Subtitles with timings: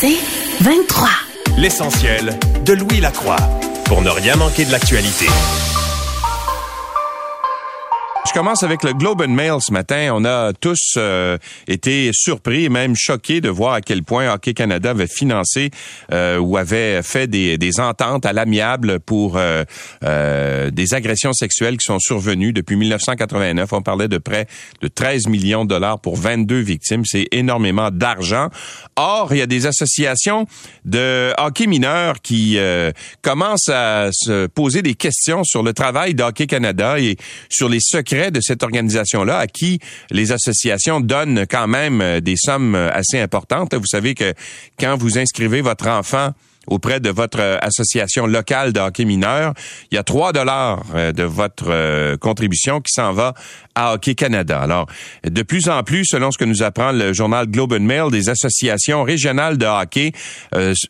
[0.00, 0.16] C'est
[0.62, 1.10] 23.
[1.58, 2.32] L'essentiel
[2.64, 3.36] de Louis Lacroix
[3.84, 5.26] pour ne rien manquer de l'actualité.
[8.26, 10.10] Je commence avec le Globe and Mail ce matin.
[10.12, 14.52] On a tous euh, été surpris et même choqués de voir à quel point Hockey
[14.52, 15.70] Canada avait financé
[16.12, 19.64] euh, ou avait fait des, des ententes à l'amiable pour euh,
[20.70, 23.72] des agressions sexuelles qui sont survenues depuis 1989.
[23.72, 24.46] On parlait de près
[24.82, 27.04] de 13 millions de dollars pour 22 victimes.
[27.06, 28.48] C'est énormément d'argent.
[28.96, 30.46] Or, il y a des associations
[30.84, 32.58] de hockey mineurs qui
[33.22, 37.16] commencent à se poser des questions sur le travail d'Hockey Canada et
[37.48, 39.78] sur les secrets de cette organisation-là, à qui
[40.10, 43.74] les associations donnent quand même euh, des sommes euh, assez importantes.
[43.74, 44.34] Vous savez que
[44.78, 46.30] quand vous inscrivez votre enfant
[46.66, 49.54] auprès de votre euh, association locale de hockey mineur,
[49.92, 53.34] il y a 3 dollars de votre contribution qui s'en va
[53.74, 54.60] à Hockey Canada.
[54.60, 54.86] Alors,
[55.24, 58.28] de plus en plus, selon ce que nous apprend le journal Globe and Mail, des
[58.28, 60.12] associations régionales de hockey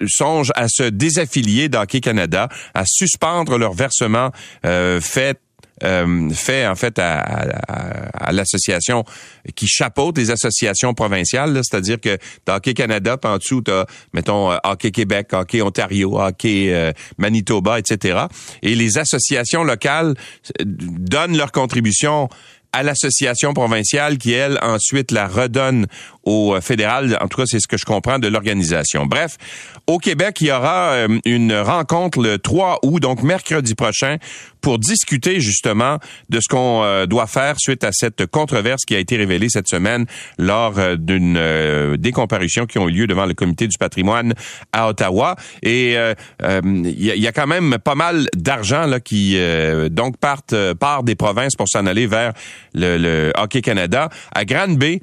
[0.06, 4.30] songent à se désaffilier d'Hockey Canada, à suspendre leur versement
[4.62, 5.38] fait
[5.82, 9.04] euh, fait en fait à, l'association
[9.54, 13.72] qui chapeaute les associations provinciales, c'est-à-dire que dans Hockey Canada, en dessous, tu
[14.12, 18.26] mettons, euh, Hockey Québec, Hockey Ontario, Hockey euh, Manitoba, etc.
[18.62, 20.14] Et les associations locales
[20.64, 22.28] donnent leur contribution
[22.72, 25.86] à l'association provinciale qui, elle, ensuite la redonne
[26.24, 27.16] au euh, fédéral.
[27.20, 29.06] En tout cas, c'est ce que je comprends de l'organisation.
[29.06, 29.36] Bref,
[29.86, 34.16] au Québec, il y aura euh, une rencontre le 3 août, donc mercredi prochain,
[34.60, 38.98] pour discuter justement de ce qu'on euh, doit faire suite à cette controverse qui a
[38.98, 40.06] été révélée cette semaine
[40.38, 44.34] lors d'une des comparutions qui ont eu lieu devant le comité du patrimoine
[44.72, 45.36] à Ottawa.
[45.62, 45.96] Et
[46.42, 49.38] il y, a quand même pas mal d'argent là qui
[49.90, 52.32] donc partent part des provinces pour s'en aller vers
[52.74, 54.08] le, le Hockey Canada.
[54.34, 55.00] À Granby,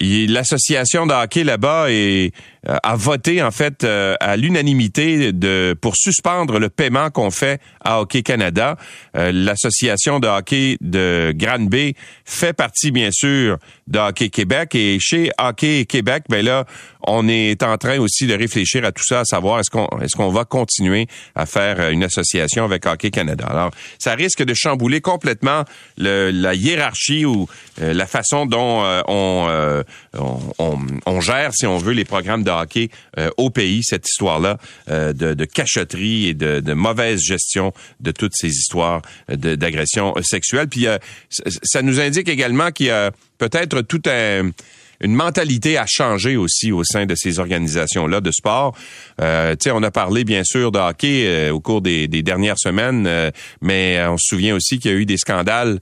[0.00, 2.32] l'association de hockey là-bas est
[2.66, 8.00] a voté en fait euh, à l'unanimité de pour suspendre le paiement qu'on fait à
[8.00, 8.76] Hockey Canada.
[9.16, 11.94] Euh, l'association de hockey de Granby
[12.24, 16.64] fait partie bien sûr de Hockey Québec et chez Hockey Québec, ben là,
[17.06, 20.16] on est en train aussi de réfléchir à tout ça, à savoir est-ce qu'on est-ce
[20.16, 23.46] qu'on va continuer à faire une association avec Hockey Canada.
[23.46, 25.64] Alors, ça risque de chambouler complètement
[25.98, 27.46] le, la hiérarchie ou
[27.78, 29.82] la façon dont on,
[30.16, 32.50] on, on, gère, si on veut, les programmes de
[33.18, 35.46] euh, au pays, cette histoire-là euh, de, de,
[36.28, 40.68] et de, de, mauvaise gestion de toutes ces histoires d'agression sexuelle.
[40.68, 40.98] Puis euh,
[41.62, 44.50] ça nous indique également qu'il y a peut-être tout un
[45.00, 48.76] une mentalité à changer aussi au sein de ces organisations-là de sport.
[49.20, 53.30] Euh, on a parlé bien sûr de hockey euh, au cours des, dernières semaines, euh,
[53.60, 55.80] mais on se souvient aussi qu'il y a eu des scandales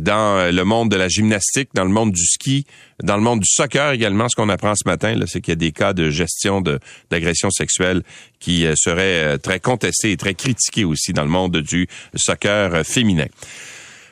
[0.00, 2.66] dans le monde de la gymnastique, dans le monde du ski,
[3.02, 4.28] dans le monde du soccer également.
[4.28, 6.62] Ce qu'on apprend ce matin, c'est qu'il y a des cas de gestion
[7.10, 8.02] d'agression sexuelle
[8.40, 11.86] qui seraient très contestés et très critiqués aussi dans le monde du
[12.16, 13.26] soccer féminin.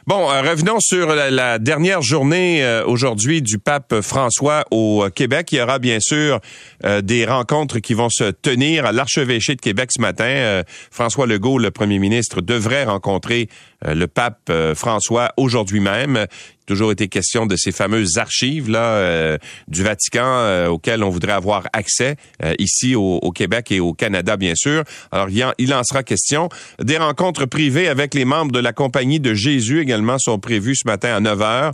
[0.09, 5.53] Bon, euh, revenons sur la, dernière journée euh, aujourd'hui du pape François au Québec.
[5.53, 6.41] Il y aura bien sûr
[6.85, 10.63] euh, des rencontres qui vont se tenir à l'archevêché de Québec ce matin.
[10.91, 13.49] François Legault, le premier ministre, devrait rencontrer
[13.85, 16.27] le pape François aujourd'hui même
[16.67, 21.33] toujours été question de ces fameuses archives là euh, du Vatican euh, auxquelles on voudrait
[21.33, 24.85] avoir accès euh, ici au, Québec et au Canada bien sûr.
[25.11, 26.49] Alors il en, il en sera question.
[26.81, 30.87] Des rencontres privées avec les membres de la compagnie de Jésus également sont prévues ce
[30.87, 31.73] matin à 9 heures.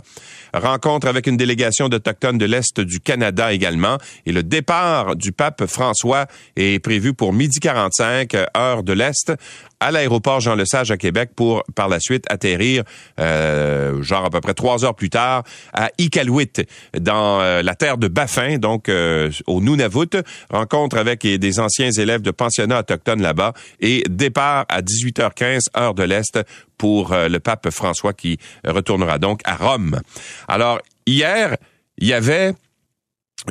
[0.53, 3.97] Rencontre avec une délégation d'Autochtones de l'Est du Canada également.
[4.25, 9.33] Et le départ du pape François est prévu pour midi 45, heure de l'Est,
[9.79, 12.83] à l'aéroport Jean-Lesage à Québec pour par la suite atterrir,
[13.19, 16.51] euh, genre à peu près trois heures plus tard, à Iqaluit,
[16.99, 20.17] dans euh, la terre de Baffin, donc euh, au Nunavut.
[20.49, 26.03] Rencontre avec des anciens élèves de pensionnat autochtones là-bas et départ à 18h15, heure de
[26.03, 26.39] l'Est,
[26.77, 29.99] pour le pape François qui retournera donc à Rome.
[30.47, 31.57] Alors, hier,
[31.97, 32.53] il y avait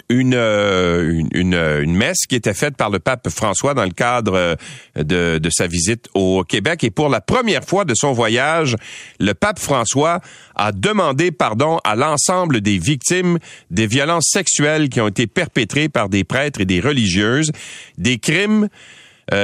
[0.08, 4.34] une, euh, une, une, messe qui était faite par le pape François dans le cadre
[4.34, 4.54] euh,
[4.96, 6.84] de, de, sa visite au Québec.
[6.84, 8.76] Et pour la première fois de son voyage,
[9.18, 10.20] le pape François
[10.54, 13.38] a demandé pardon à l'ensemble des victimes
[13.70, 17.50] des violences sexuelles qui ont été perpétrées par des prêtres et des religieuses,
[17.96, 18.68] des crimes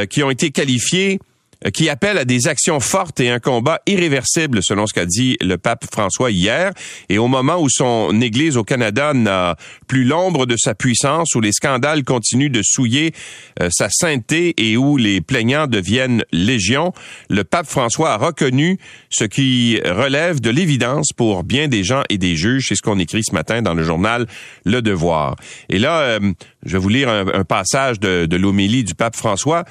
[0.08, 1.33] qui ont été qualifiés euh,
[1.72, 5.56] qui appelle à des actions fortes et un combat irréversible, selon ce qu'a dit le
[5.56, 6.72] pape François hier.
[7.08, 9.56] Et au moment où son Église au Canada n'a
[9.86, 13.12] plus l'ombre de sa puissance, où les scandales continuent de souiller
[13.60, 16.92] euh, sa sainteté et où les plaignants deviennent légion,
[17.30, 18.78] le pape François a reconnu
[19.10, 22.66] ce qui relève de l'évidence pour bien des gens et des juges.
[22.68, 24.26] C'est ce qu'on écrit ce matin dans le journal
[24.64, 25.36] Le Devoir.
[25.68, 26.32] Et là, euh,
[26.64, 29.64] je vais vous lire un, passage de, de l'homélie du pape François.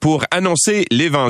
[0.00, 1.29] pour annoncer l'évangile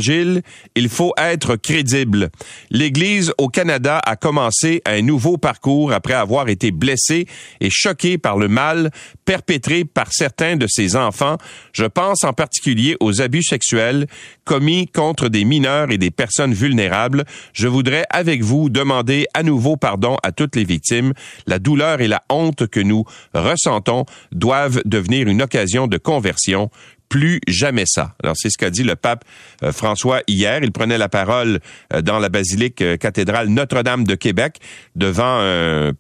[0.75, 2.31] il faut être crédible.
[2.71, 7.27] L'Église au Canada a commencé un nouveau parcours après avoir été blessée
[7.61, 8.91] et choquée par le mal
[9.25, 11.37] perpétré par certains de ses enfants.
[11.73, 14.07] Je pense en particulier aux abus sexuels
[14.45, 17.25] commis contre des mineurs et des personnes vulnérables.
[17.53, 21.13] Je voudrais avec vous demander à nouveau pardon à toutes les victimes.
[21.47, 23.05] La douleur et la honte que nous
[23.35, 26.71] ressentons doivent devenir une occasion de conversion
[27.11, 28.15] plus jamais ça.
[28.23, 29.25] Alors c'est ce qu'a dit le pape
[29.63, 30.61] euh, François hier.
[30.63, 31.59] Il prenait la parole
[31.93, 34.59] euh, dans la basilique euh, cathédrale Notre-Dame de Québec
[34.95, 35.93] devant un,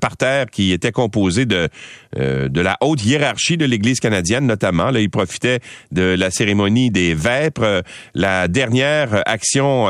[0.00, 1.68] parterre qui était composé de
[2.14, 4.90] de la haute hiérarchie de l'Église canadienne notamment.
[4.90, 5.60] Là, il profitait
[5.92, 7.82] de la cérémonie des vêpres,
[8.14, 9.88] la dernière action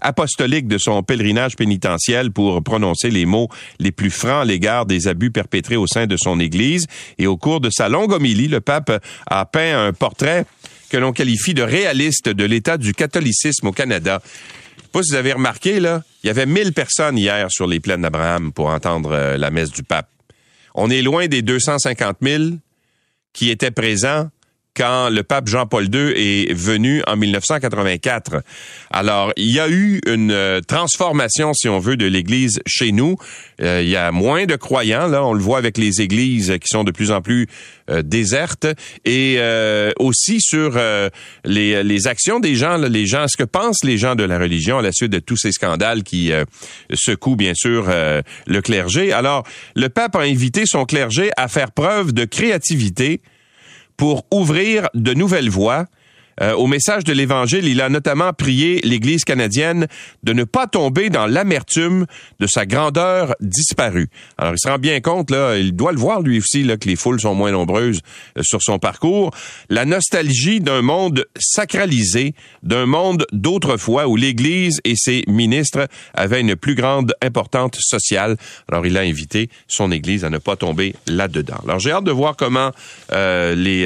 [0.00, 3.48] apostolique de son pèlerinage pénitentiel pour prononcer les mots
[3.78, 6.86] les plus francs à l'égard des abus perpétrés au sein de son Église.
[7.18, 8.90] Et au cours de sa longue homélie, le pape
[9.28, 10.44] a peint un portrait
[10.88, 14.20] que l'on qualifie de réaliste de l'état du catholicisme au Canada.
[14.90, 18.02] Pas si vous avez remarqué, là, il y avait 1000 personnes hier sur les plaines
[18.02, 20.08] d'Abraham pour entendre euh, la messe du pape.
[20.74, 22.44] On est loin des 250 000
[23.32, 24.28] qui étaient présents
[24.74, 28.42] quand le pape Jean-Paul II est venu en 1984.
[28.90, 33.16] Alors, il y a eu une euh, transformation, si on veut, de l'Église chez nous.
[33.60, 36.68] Euh, il y a moins de croyants, là, on le voit avec les églises qui
[36.68, 37.46] sont de plus en plus
[37.90, 38.66] euh, désertes,
[39.04, 39.38] et
[39.98, 40.78] aussi sur
[41.44, 44.78] les, les, actions des gens, les gens, ce que pensent les gens de la religion
[44.78, 46.32] à la suite de tous ces scandales qui
[46.92, 49.12] secouent, bien sûr, le clergé.
[49.12, 53.20] Alors, le pape a invité son clergé à faire preuve de créativité,
[54.00, 55.84] pour ouvrir de nouvelles voies
[56.42, 59.86] euh, au message de l'Évangile, il a notamment prié l'Église canadienne
[60.22, 62.06] de ne pas tomber dans l'amertume
[62.38, 64.08] de sa grandeur disparue.
[64.38, 66.88] Alors, il se rend bien compte, là, il doit le voir lui aussi, là, que
[66.88, 68.00] les foules sont moins nombreuses
[68.38, 69.32] euh, sur son parcours.
[69.68, 76.56] La nostalgie d'un monde sacralisé, d'un monde d'autrefois où l'Église et ses ministres avaient une
[76.56, 78.36] plus grande importance sociale.
[78.70, 81.60] Alors, il a invité son Église à ne pas tomber là-dedans.
[81.64, 82.70] Alors, j'ai hâte de voir comment
[83.12, 83.84] euh, les,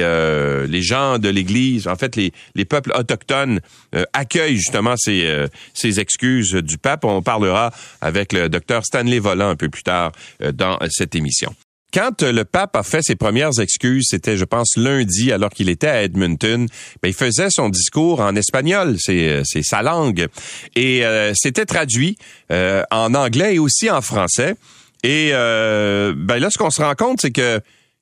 [0.67, 3.59] les gens de l'Église, en fait, les, les peuples autochtones
[3.95, 7.05] euh, accueillent justement ces, euh, ces excuses du pape.
[7.05, 7.71] On parlera
[8.01, 10.11] avec le docteur Stanley Volant un peu plus tard
[10.41, 11.53] euh, dans cette émission.
[11.93, 15.87] Quand le pape a fait ses premières excuses, c'était, je pense, lundi, alors qu'il était
[15.87, 16.67] à Edmonton,
[17.01, 20.27] ben, il faisait son discours en espagnol, c'est, sa langue,
[20.75, 21.03] et
[21.35, 22.17] c'était traduit
[22.49, 24.55] en anglais et aussi en français.
[25.03, 27.61] Et ben là, ce qu'on se rend compte, c'est que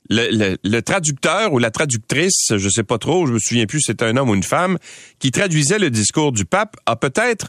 [0.09, 4.05] le, traducteur ou la traductrice, je sais pas trop, je me souviens plus si c'était
[4.05, 4.77] un homme ou une femme,
[5.19, 7.47] qui traduisait le discours du pape, a peut-être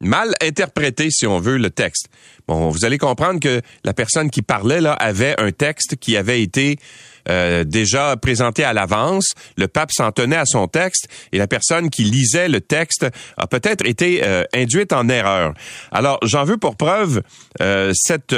[0.00, 2.08] mal interprété, si on veut, le texte.
[2.46, 6.40] Bon, vous allez comprendre que la personne qui parlait là avait un texte qui avait
[6.40, 6.78] été
[7.28, 9.34] euh, déjà présenté à l'avance.
[9.56, 13.06] Le pape s'en tenait à son texte et la personne qui lisait le texte
[13.36, 15.52] a peut-être été euh, induite en erreur.
[15.90, 17.22] Alors, j'en veux pour preuve
[17.60, 18.34] euh, cette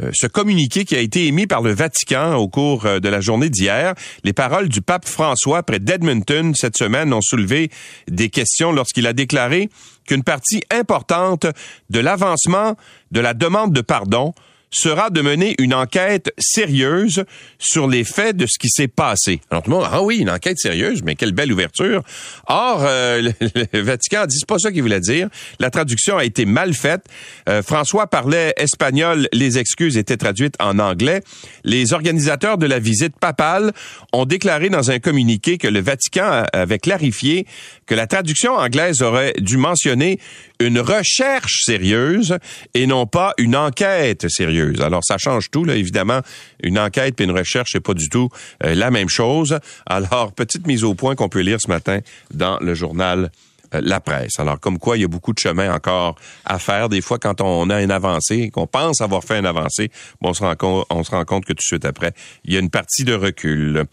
[0.00, 3.20] euh, ce communiqué qui a été émis par le Vatican au cours euh, de la
[3.20, 3.94] journée d'hier.
[4.22, 7.70] Les paroles du pape François près d'Edmonton cette semaine ont soulevé
[8.08, 9.68] des questions lorsqu'il a déclaré
[10.10, 11.46] qu'une partie importante
[11.88, 12.74] de l'avancement
[13.12, 14.34] de la demande de pardon
[14.70, 17.24] sera de mener une enquête sérieuse
[17.58, 19.40] sur les faits de ce qui s'est passé.
[19.50, 22.02] Alors tout le monde, ah oui, une enquête sérieuse, mais quelle belle ouverture.
[22.46, 25.28] Or, euh, le, Vatican a dit, pas ça qu'il voulait dire.
[25.58, 27.04] La traduction a été mal faite.
[27.48, 31.22] Euh, François parlait espagnol, les excuses étaient traduites en anglais.
[31.64, 33.72] Les organisateurs de la visite papale
[34.12, 37.46] ont déclaré dans un communiqué que le Vatican avait clarifié
[37.86, 40.18] que la traduction anglaise aurait dû mentionner
[40.60, 42.36] une recherche sérieuse
[42.74, 44.80] et non pas une enquête sérieuse.
[44.80, 46.20] Alors ça change tout là évidemment,
[46.62, 48.28] une enquête et une recherche c'est pas du tout
[48.64, 49.58] euh, la même chose.
[49.86, 52.00] Alors petite mise au point qu'on peut lire ce matin
[52.32, 53.30] dans le journal
[53.72, 54.38] la presse.
[54.38, 56.88] Alors, comme quoi, il y a beaucoup de chemin encore à faire.
[56.88, 60.34] Des fois, quand on a une avancée, qu'on pense avoir fait une avancée, bon, on
[60.34, 62.12] se rend compte, on se rend compte que tout de suite après,
[62.44, 63.84] il y a une partie de recul.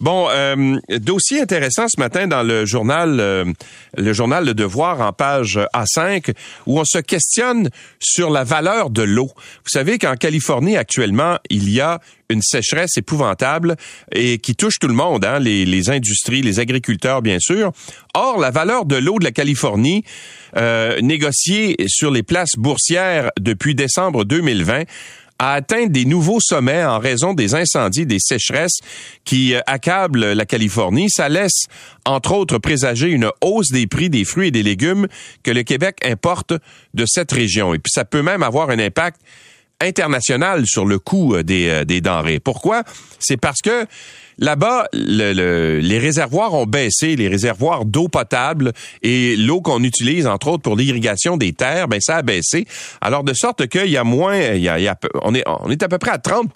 [0.00, 3.44] Bon, euh, dossier intéressant ce matin dans le journal, euh,
[3.96, 6.34] le journal Le Devoir en page A5,
[6.66, 9.30] où on se questionne sur la valeur de l'eau.
[9.36, 12.00] Vous savez qu'en Californie actuellement, il y a
[12.32, 13.76] une sécheresse épouvantable
[14.12, 17.72] et qui touche tout le monde, hein, les, industries, les agriculteurs, bien sûr.
[18.14, 20.04] Or, la valeur de l'eau de la Californie,
[20.56, 24.84] euh, négociée sur les places boursières depuis décembre 2020,
[25.42, 28.78] a atteint des nouveaux sommets en raison des incendies, des sécheresses
[29.24, 31.10] qui euh, accablent la Californie.
[31.10, 31.66] Ça laisse,
[32.04, 35.08] entre autres, présager une hausse des prix des fruits et des légumes
[35.42, 36.54] que le Québec importe
[36.94, 37.74] de cette région.
[37.74, 39.20] Et puis ça peut même avoir un impact
[39.82, 42.40] international sur le coût euh, des, euh, des denrées.
[42.40, 42.82] Pourquoi?
[43.18, 43.86] C'est parce que
[44.38, 48.72] là-bas, le, les réservoirs ont baissé, les réservoirs d'eau potable
[49.02, 52.66] et l'eau qu'on utilise, entre autres, pour l'irrigation des terres, ben ça a baissé.
[53.00, 55.44] Alors, de sorte qu'il y a moins, il y a, il y a, on, est,
[55.46, 56.52] on est à peu près à 30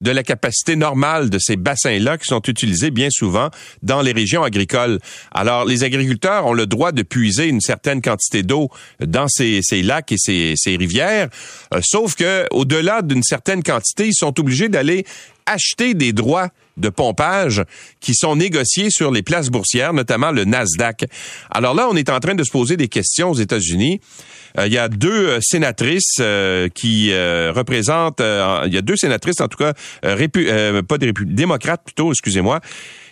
[0.00, 3.50] de la capacité normale de ces bassins-là qui sont utilisés bien souvent
[3.82, 5.00] dans les régions agricoles.
[5.32, 9.82] Alors, les agriculteurs ont le droit de puiser une certaine quantité d'eau dans ces, ces,
[9.82, 11.28] lacs et ces, ces rivières,
[11.74, 15.04] euh, sauf que au-delà d'une certaine quantité, ils sont obligés d'aller
[15.46, 17.64] acheter des droits de pompage
[18.00, 21.04] qui sont négociés sur les places boursières, notamment le Nasdaq.
[21.50, 24.00] Alors là, on est en train de se poser des questions aux États-Unis.
[24.58, 29.40] Euh, il y a deux euh, sénatrices euh, qui représentent, il y a deux sénatrices
[29.40, 32.60] en tout cas, pas des démocrates plutôt, excusez-moi,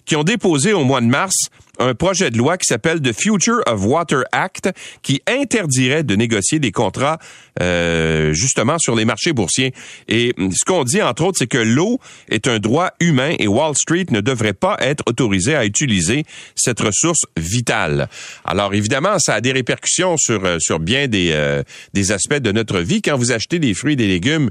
[0.06, 1.34] qui ont déposé au mois de mars
[1.78, 4.70] un projet de loi qui s'appelle The Future of Water Act,
[5.02, 7.18] qui interdirait de négocier des contrats
[7.60, 9.72] euh, justement sur les marchés boursiers.
[10.08, 11.98] Et ce qu'on dit, entre autres, c'est que l'eau
[12.28, 16.80] est un droit humain et Wall Street ne devrait pas être autorisé à utiliser cette
[16.80, 18.08] ressource vitale.
[18.44, 21.62] Alors évidemment, ça a des répercussions sur, euh, sur bien des, euh,
[21.94, 23.02] des aspects de notre vie.
[23.02, 24.50] Quand vous achetez des fruits et des légumes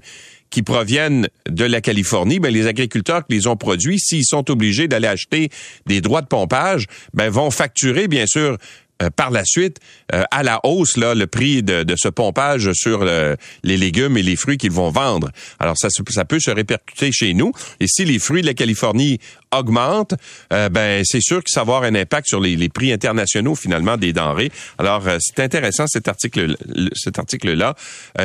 [0.55, 4.87] qui proviennent de la Californie, ben les agriculteurs qui les ont produits, s'ils sont obligés
[4.87, 5.49] d'aller acheter
[5.85, 8.57] des droits de pompage, ben vont facturer bien sûr
[9.03, 9.81] euh, par la suite
[10.13, 14.23] euh, à la hausse là le prix de, ce pompage sur euh, les légumes et
[14.23, 15.31] les fruits qu'ils vont vendre.
[15.59, 17.51] Alors ça, ça peut se répercuter chez nous.
[17.81, 19.19] Et si les fruits de la Californie
[19.51, 20.15] augmentent,
[20.49, 23.97] ben c'est sûr que ça va avoir un impact sur les, les prix internationaux finalement
[23.97, 24.51] des denrées.
[24.77, 26.55] Alors c'est intéressant cet article
[26.93, 27.75] cet article là.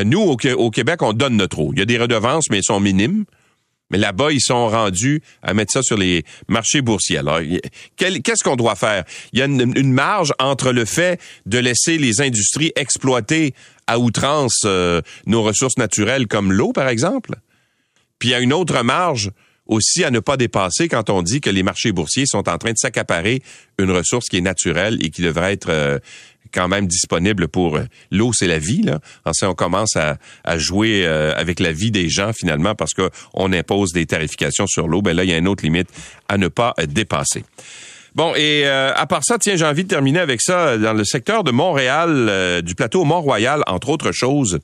[0.05, 1.71] nous au, au Québec on donne notre eau.
[1.73, 3.25] Il y a des redevances mais elles sont minimes.
[3.91, 7.19] Mais là-bas, ils sont rendus à mettre ça sur les marchés boursiers.
[7.19, 7.41] Alors,
[7.97, 9.05] qu'est-ce qu'on doit faire?
[9.33, 13.55] Il y a une, marge entre le fait de laisser les industries exploiter
[13.87, 17.35] à outrance euh, nos ressources naturelles comme l'eau, par exemple.
[18.19, 19.31] Puis il y a une autre marge
[19.71, 22.73] aussi à ne pas dépasser quand on dit que les marchés boursiers sont en train
[22.73, 23.41] de s'accaparer
[23.79, 25.99] une ressource qui est naturelle et qui devrait être euh,
[26.52, 28.83] quand même disponible pour euh, l'eau, c'est la vie.
[28.83, 28.99] Là.
[29.42, 30.19] On commence à,
[30.59, 35.02] jouer euh, avec la vie des gens finalement parce qu'on impose des tarifications sur l'eau.
[35.02, 35.88] Ben là, il y a une autre limite
[36.28, 37.45] à ne pas dépasser.
[38.14, 40.76] Bon, et à part ça, tiens, j'ai envie de terminer avec ça.
[40.76, 44.59] Dans le secteur de Montréal, du plateau Mont-Royal, entre autres choses,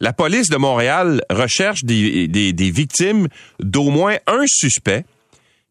[0.00, 3.26] la police de Montréal recherche des victimes
[3.58, 5.04] d'au moins un suspect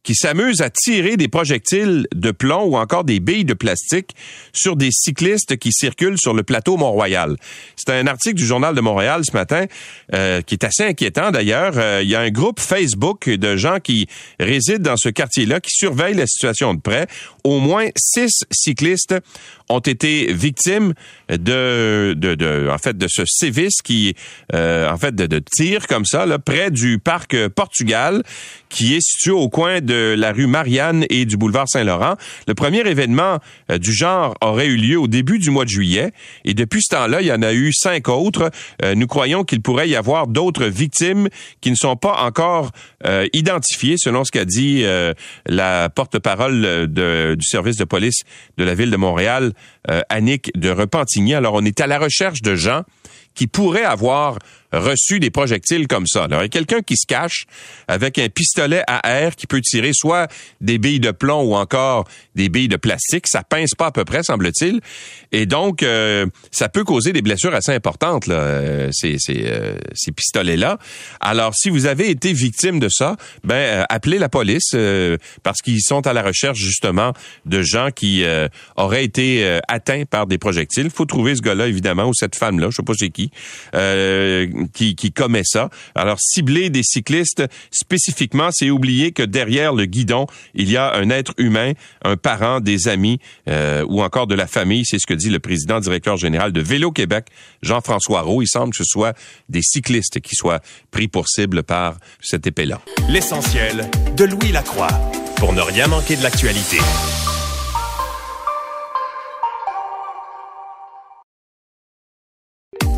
[0.07, 4.15] qui s'amusent à tirer des projectiles de plomb ou encore des billes de plastique
[4.53, 7.35] sur des cyclistes qui circulent sur le plateau Mont-Royal.
[7.75, 9.65] C'est un article du Journal de Montréal ce matin
[10.13, 11.73] euh, qui est assez inquiétant d'ailleurs.
[11.75, 14.07] Euh, il y a un groupe Facebook de gens qui
[14.39, 17.07] résident dans ce quartier-là qui surveillent la situation de près.
[17.43, 19.13] Au moins six cyclistes
[19.69, 20.93] ont été victimes
[21.29, 24.15] de, de, de en fait, de ce sévice qui,
[24.53, 28.23] euh, en fait, de, de tir comme ça, là, près du parc Portugal,
[28.69, 32.15] qui est situé au coin de la rue Marianne et du boulevard Saint-Laurent.
[32.47, 33.39] Le premier événement
[33.71, 36.11] euh, du genre aurait eu lieu au début du mois de juillet,
[36.45, 38.51] et depuis ce temps-là, il y en a eu cinq autres.
[38.83, 41.29] Euh, nous croyons qu'il pourrait y avoir d'autres victimes
[41.61, 42.71] qui ne sont pas encore
[43.05, 44.83] euh, identifiées, selon ce qu'a dit
[45.45, 48.21] la porte-parole du service de police
[48.57, 49.53] de la ville de Montréal,
[50.09, 51.33] Annick de Repentigny.
[51.33, 52.83] Alors, on est à la recherche de gens
[53.33, 54.39] qui pourraient avoir
[54.73, 56.25] reçu des projectiles comme ça.
[56.25, 57.45] Alors, il y a quelqu'un qui se cache
[57.87, 60.27] avec un pistolet à air qui peut tirer soit
[60.61, 63.27] des billes de plomb ou encore des billes de plastique.
[63.27, 64.81] Ça pince pas à peu près, semble-t-il.
[65.31, 70.77] Et donc, euh, ça peut causer des blessures assez importantes, euh, ces, euh, ces pistolets-là.
[71.19, 74.75] Alors, si vous avez été victime de ça, ben appelez la police
[75.43, 77.13] parce qu'ils sont à la recherche justement
[77.45, 78.23] de gens qui
[78.75, 80.85] auraient été atteints par des projectiles.
[80.85, 83.31] Il faut trouver ce gars-là, évidemment, ou cette femme-là, je sais pas c'est qui
[84.73, 85.69] qui, qui commet ça.
[85.95, 91.09] Alors, cibler des cyclistes spécifiquement, c'est oublier que derrière le guidon, il y a un
[91.09, 91.73] être humain,
[92.03, 94.83] un parent, des amis euh, ou encore de la famille.
[94.85, 97.27] C'est ce que dit le président directeur général de Vélo Québec,
[97.61, 98.41] Jean-François Roux.
[98.41, 99.15] Il semble que ce soit
[99.49, 100.61] des cyclistes qui soient
[100.91, 102.81] pris pour cible par cette épée-là.
[103.09, 104.89] L'essentiel de Louis Lacroix
[105.37, 106.77] pour ne rien manquer de l'actualité.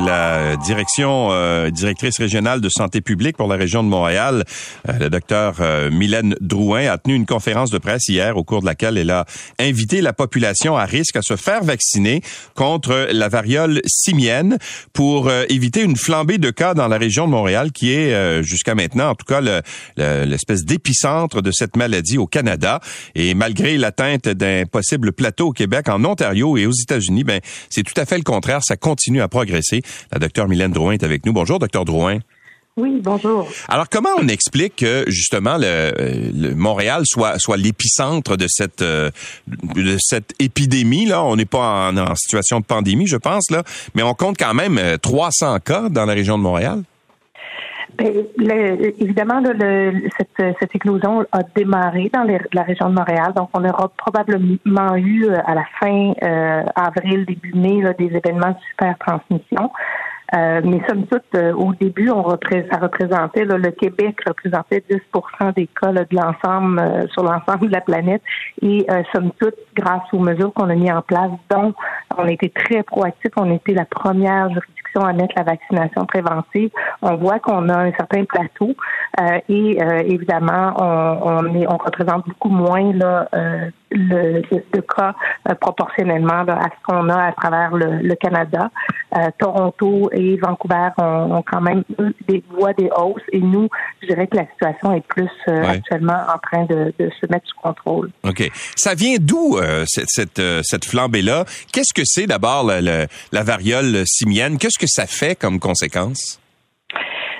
[0.00, 4.44] La direction euh, directrice régionale de santé publique pour la région de Montréal,
[4.88, 8.60] euh, le docteur euh, Mylène Drouin, a tenu une conférence de presse hier au cours
[8.60, 9.24] de laquelle elle a
[9.60, 12.22] invité la population à risque à se faire vacciner
[12.56, 14.58] contre la variole simienne
[14.92, 19.10] pour éviter une flambée de cas dans la région de Montréal qui est jusqu'à maintenant,
[19.10, 19.40] en tout cas,
[19.96, 22.80] l'espèce d'épicentre de cette maladie au Canada.
[23.14, 27.82] Et malgré l'atteinte d'un possible plateau au Québec, en Ontario et aux États-Unis, ben c'est
[27.82, 28.60] tout à fait le contraire.
[28.62, 29.83] Ça continue à progresser.
[30.12, 31.32] La docteure Mylène Drouin est avec nous.
[31.32, 32.18] Bonjour, docteur Drouin.
[32.76, 33.48] Oui, bonjour.
[33.68, 39.12] Alors, comment on explique que justement le, Montréal soit soit l'épicentre de cette euh,
[39.46, 41.22] de cette épidémie là?
[41.22, 43.62] On n'est pas en, situation de pandémie, je pense là,
[43.94, 46.82] mais on compte quand même 300 euh, cas dans la région de Montréal.
[47.98, 49.42] Bien, évidemment,
[50.16, 53.32] cette, cette, éclosion a démarré dans la région de Montréal.
[53.36, 56.12] Donc, on aura probablement eu euh, à la fin
[56.74, 59.70] avril, début mai, des événements de super transmission.
[60.34, 65.68] Euh, mais somme toute, euh, au début, on ça représentait le Québec représentait 10% des
[65.68, 68.22] cas de l'ensemble euh, sur l'ensemble de la planète.
[68.62, 71.74] Et somme toute, grâce aux mesures qu'on a mis en place, dont
[72.16, 76.70] on a été très proactif, on était la première juridiction à mettre la vaccination préventive.
[77.02, 78.74] On voit qu'on a un certain plateau
[79.48, 83.28] et évidemment, on, on, est, on représente beaucoup moins là,
[83.90, 85.14] le, de, cas
[85.60, 88.70] proportionnellement à ce qu'on a à travers le, le Canada.
[89.38, 91.84] Toronto et Vancouver ont, quand même
[92.28, 93.68] des voies des hausses et nous,
[94.02, 97.58] je dirais que la situation est plus euh, actuellement en train de, se mettre sous
[97.60, 98.10] contrôle.
[98.22, 98.50] OK.
[98.76, 101.44] Ça vient d'où euh, cette, cette, euh, cette flambée-là?
[101.72, 104.58] Qu'est-ce que c'est d'abord la variole simienne?
[104.58, 106.38] Qu'est-ce que ça fait comme conséquence?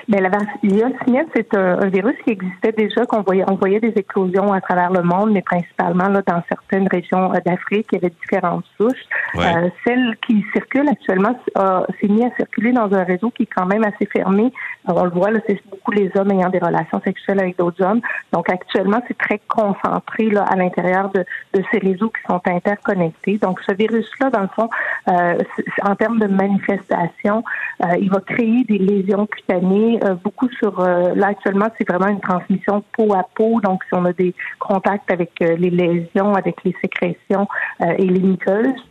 [0.07, 3.93] Mais la variole simienne, c'est un, virus qui existait déjà, qu'on voyait, on voyait des
[3.95, 7.97] éclosions à travers le monde, mais principalement là, dans certaines régions euh, d'Afrique, il y
[7.97, 9.05] avait différentes souches.
[9.35, 13.65] Euh, celle qui circule actuellement s'est mise à circuler dans un réseau qui est quand
[13.65, 14.51] même assez fermé.
[14.87, 18.01] on le voit, là, c'est beaucoup les hommes ayant des relations sexuelles avec d'autres hommes.
[18.31, 23.37] Donc actuellement, c'est très concentré là, à l'intérieur de, de, ces réseaux qui sont interconnectés.
[23.37, 24.69] Donc ce virus-là, dans le fond,
[25.09, 25.37] euh,
[25.83, 27.43] en termes de manifestation,
[27.83, 32.07] euh, il va créer des lésions cutanées euh, beaucoup sur euh, là actuellement c'est vraiment
[32.07, 33.59] une transmission peau à peau.
[33.61, 37.47] Donc si on a des contacts avec euh, les lésions avec les sécrétions
[37.81, 38.81] et les muqueuses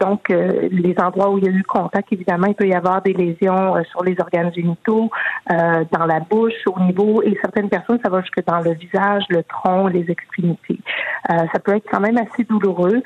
[0.00, 3.12] donc les endroits où il y a eu contact évidemment il peut y avoir des
[3.12, 5.10] lésions sur les organes génitaux
[5.48, 9.42] dans la bouche au niveau et certaines personnes ça va jusque dans le visage le
[9.44, 10.80] tronc les extrémités.
[11.28, 13.02] Ça peut être quand même assez douloureux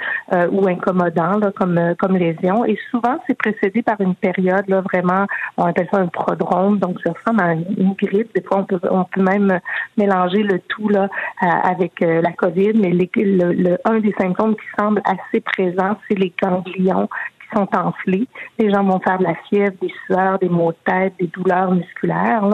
[0.51, 2.65] ou incommodant là, comme comme lésion.
[2.65, 5.27] Et souvent c'est précédé par une période là vraiment
[5.57, 8.35] on appelle ça un prodrome donc ressemble à une grippe.
[8.35, 9.61] Des fois, on peut, on peut même
[9.97, 11.09] mélanger le tout là
[11.43, 16.19] euh, avec euh, la COVID, mais le, un des symptômes qui semble assez présent, c'est
[16.19, 17.09] les ganglions
[17.41, 18.27] qui sont enflés.
[18.59, 21.73] Les gens vont faire de la fièvre, des sueurs, des maux de tête, des douleurs
[21.73, 22.45] musculaires.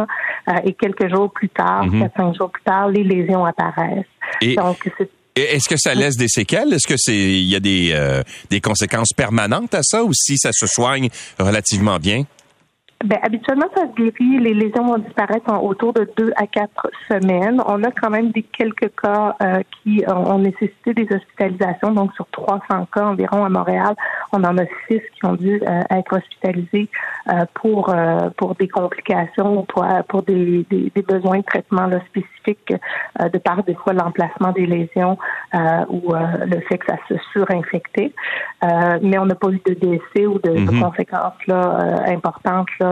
[0.48, 2.00] Euh, et quelques jours plus tard, mm-hmm.
[2.00, 4.04] quatre, cinq jours plus tard, les lésions apparaissent.
[4.56, 4.90] Donc,
[5.34, 6.72] est-ce que ça laisse des séquelles?
[6.72, 7.94] Est-ce que c'est il y a des,
[8.50, 12.24] des conséquences permanentes à ça ou si ça se soigne relativement bien?
[13.04, 14.40] Ben, habituellement, ça se guérit.
[14.40, 17.62] Les lésions vont disparaître en autour de deux à quatre semaines.
[17.64, 21.92] On a quand même des quelques cas euh, qui ont nécessité des hospitalisations.
[21.92, 23.94] Donc, sur 300 cas environ à Montréal,
[24.32, 26.88] on en a six qui ont dû euh, être hospitalisés
[27.28, 27.94] euh, pour
[28.36, 32.74] pour des complications ou pour, pour des, des, des, besoins de traitement là, spécifiques
[33.20, 35.16] de par des fois l'emplacement des lésions
[35.88, 38.12] ou le fait que ça se surinfectait.
[39.02, 40.80] mais on n'a pas eu de décès ou de, de mm-hmm.
[40.80, 42.87] conséquences là, importantes là,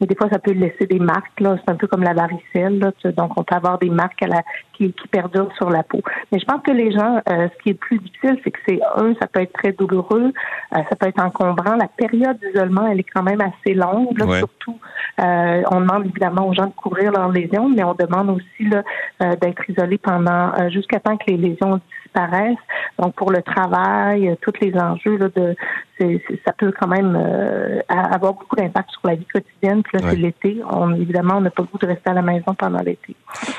[0.00, 1.56] mais des fois ça peut laisser des marques là.
[1.64, 4.42] C'est un peu comme la varicelle là, donc on peut avoir des marques à la
[4.76, 6.00] qui, qui perdurent sur la peau.
[6.30, 8.80] Mais je pense que les gens euh, ce qui est plus difficile c'est que c'est
[8.96, 10.32] un ça peut être très douloureux
[10.74, 11.76] euh, ça peut être encombrant.
[11.76, 14.78] La période d'isolement elle est quand même assez longue surtout
[15.20, 18.82] euh, on demande évidemment aux gens de couvrir leurs lésions mais on demande aussi là
[19.36, 22.56] d'être isolés pendant jusqu'à temps que les lésions disparaissent.
[22.98, 25.56] Donc pour le travail tous les enjeux là, de
[26.44, 27.16] ça peut quand même
[27.88, 30.60] avoir beaucoup d'impact sur la vie quotidienne c'est l'été.
[30.98, 33.14] évidemment, on n'a pas le goût de rester à la maison pendant l'été.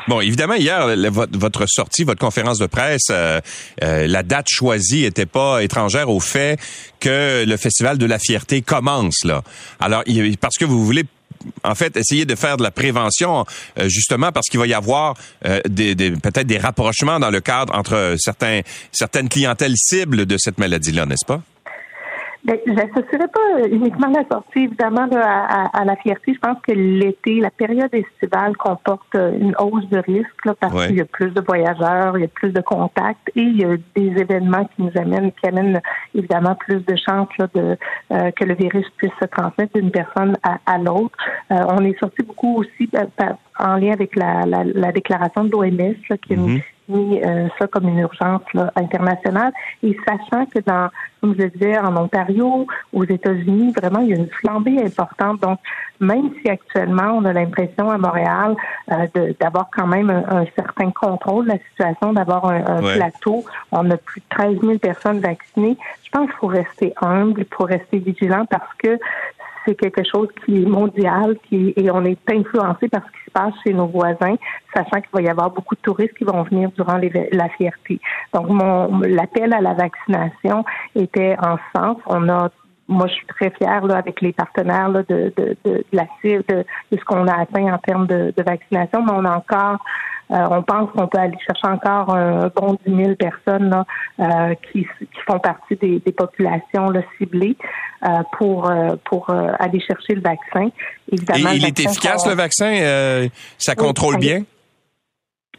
[0.07, 3.39] Bon, évidemment, hier, votre sortie, votre conférence de presse, euh,
[3.83, 6.59] euh, la date choisie n'était pas étrangère au fait
[6.99, 9.43] que le Festival de la fierté commence, là.
[9.79, 10.03] Alors,
[10.39, 11.03] parce que vous voulez
[11.63, 13.45] en fait, essayer de faire de la prévention,
[13.79, 15.15] euh, justement parce qu'il va y avoir
[15.69, 21.05] des, peut-être des rapprochements dans le cadre entre certains, certaines clientèles cibles de cette maladie-là,
[21.05, 21.41] n'est-ce pas?
[22.43, 26.33] Ben, j'associerais pas uniquement la sortie, évidemment, à, la fierté.
[26.33, 30.97] Je pense que l'été, la période estivale comporte une hausse de risque là, parce qu'il
[30.97, 33.75] y a plus de voyageurs, il y a plus de contacts et il y a
[33.95, 35.81] des événements qui nous amènent, qui amènent
[36.15, 37.77] évidemment plus de chances de
[38.11, 41.17] euh, que le virus puisse se transmettre d'une personne à, l'autre.
[41.51, 45.95] Euh, on est sorti beaucoup aussi ben, en lien avec la, la, déclaration de l'OMS
[46.25, 48.41] qui mm-hmm euh, ça comme une urgence
[48.75, 49.51] internationale.
[49.83, 50.89] Et sachant que dans,
[51.21, 55.41] comme je le disais, en Ontario, aux États-Unis, vraiment, il y a une flambée importante.
[55.41, 55.59] Donc,
[55.99, 58.55] même si actuellement, on a l'impression à Montréal
[58.91, 63.97] euh, d'avoir quand même un, certain contrôle de la situation, d'avoir un, plateau, on a
[63.97, 67.99] plus de 13 000 personnes vaccinées, je pense qu'il faut rester humble, il faut rester
[67.99, 68.97] vigilant parce que
[69.65, 73.53] c'est quelque chose qui est mondial qui, et on est influencé par ce qui passe
[73.63, 74.35] chez nos voisins,
[74.73, 76.99] sachant qu'il va y avoir beaucoup de touristes qui vont venir durant
[77.31, 77.99] la fierté.
[78.33, 81.97] Donc, mon l'appel à la vaccination était en sens.
[82.07, 82.49] On a
[82.89, 86.43] moi, je suis très fière là, avec les partenaires là, de, de, de, la cible,
[86.47, 89.79] de, ce qu'on a atteint en termes de, de vaccination, mais on a encore
[90.29, 93.85] on pense qu'on peut aller chercher encore un bon 10 000 personnes là,
[94.19, 97.55] euh, qui, qui, font partie des, des populations là, ciblées
[98.03, 98.71] euh, pour
[99.05, 100.69] pour aller chercher le vaccin.
[101.11, 104.43] Évidemment, Et il est efficace le vaccin, ça contrôle bien?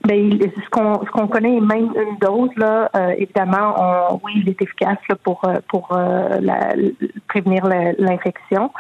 [0.07, 4.49] Ben, ce qu'on ce qu'on connaît est même une dose là, évidemment, on, oui, il
[4.49, 6.75] est efficace là, pour pour la,
[7.27, 7.65] prévenir
[7.99, 8.71] l'infection.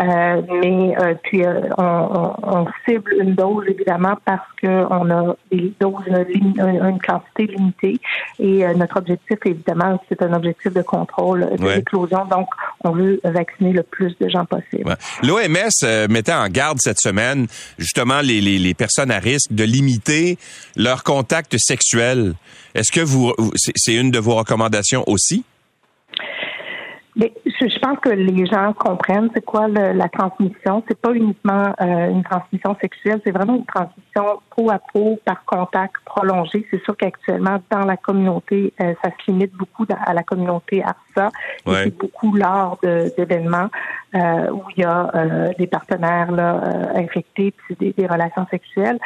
[0.00, 5.72] Euh, mais euh, puis euh, on, on, cible une dose évidemment parce qu'on a des
[5.80, 6.02] doses
[6.34, 8.00] une quantité limitée
[8.40, 12.48] et notre objectif évidemment c'est un objectif de contrôle de l'éclosion donc
[12.82, 14.96] on veut vacciner le plus de gens possible.
[15.22, 17.46] L'OMS mettait en garde cette semaine
[17.78, 20.38] justement les, les, les personnes à risque de limiter
[20.74, 22.34] leur contact sexuel.
[22.74, 23.32] Est-ce que vous
[23.76, 25.44] c'est une de vos recommandations aussi?
[27.16, 30.82] Mais je, pense que les gens comprennent c'est quoi la transmission.
[30.88, 35.44] C'est pas uniquement euh, une transmission sexuelle, c'est vraiment une transmission peau à peau par
[35.44, 36.66] contact prolongé.
[36.70, 41.30] C'est sûr qu'actuellement dans la communauté, euh, ça se limite beaucoup à la communauté ARSA.
[41.66, 43.68] Et c'est beaucoup lors d'événements
[44.16, 45.10] euh, où il y a
[45.56, 46.62] des partenaires là,
[46.96, 48.98] infectés puis des, des, relations sexuelles.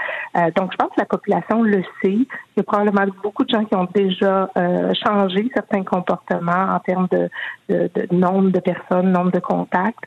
[0.56, 2.12] donc je pense que la population le sait.
[2.12, 4.50] Il y a probablement beaucoup de gens qui ont déjà
[5.04, 7.28] changé certains comportements en termes de,
[7.68, 9.98] de nombre de personnes, nombre de contacts.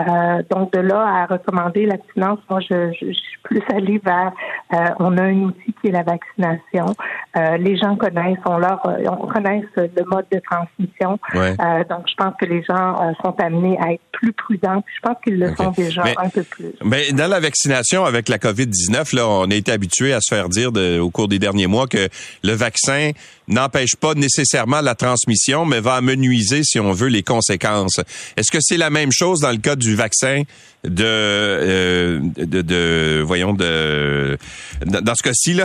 [0.00, 4.32] Euh, donc de là à recommander l'abstinence, moi je, je, suis plus allée vers
[4.72, 6.94] euh, on a un outil qui est la vaccination.
[7.36, 11.18] Euh, les gens connaissent, on leur on connaissent le mode de transmission.
[11.34, 14.84] donc je pense que les gens sont amenés à être plus prudents.
[14.94, 16.72] je pense qu'ils le sont déjà un peu plus.
[16.84, 20.48] Mais dans la vaccination avec la COVID-19, là, on a été habitué à se faire
[20.48, 22.08] dire de, au cours des derniers mois que
[22.44, 23.10] le vaccin
[23.48, 28.00] n'empêche pas nécessairement la transmission, mais va amenuiser, si on veut, les conséquences.
[28.36, 30.42] Est-ce que c'est la même chose dans le cas du vaccin
[30.84, 34.38] de, euh, de, de, voyons, de,
[34.84, 35.64] dans ce cas-ci, là?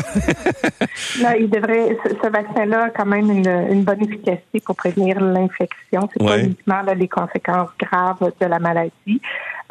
[1.21, 6.09] là, il devrait, ce, vaccin-là a quand même une, une, bonne efficacité pour prévenir l'infection.
[6.11, 9.21] C'est pas uniquement les conséquences graves de la maladie.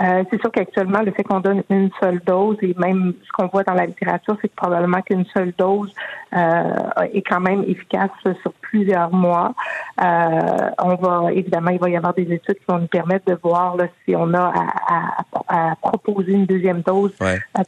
[0.02, 3.46] Euh, c'est sûr qu'actuellement, le fait qu'on donne une seule dose, et même ce qu'on
[3.46, 5.94] voit dans la littérature, c'est que probablement qu'une seule dose
[6.34, 6.74] euh,
[7.12, 8.10] est quand même efficace
[8.40, 9.54] sur plusieurs mois.
[10.02, 13.38] Euh, on va évidemment, il va y avoir des études qui vont nous permettre de
[13.40, 14.52] voir là, si on a
[14.88, 17.14] à, à, proposer une deuxième dose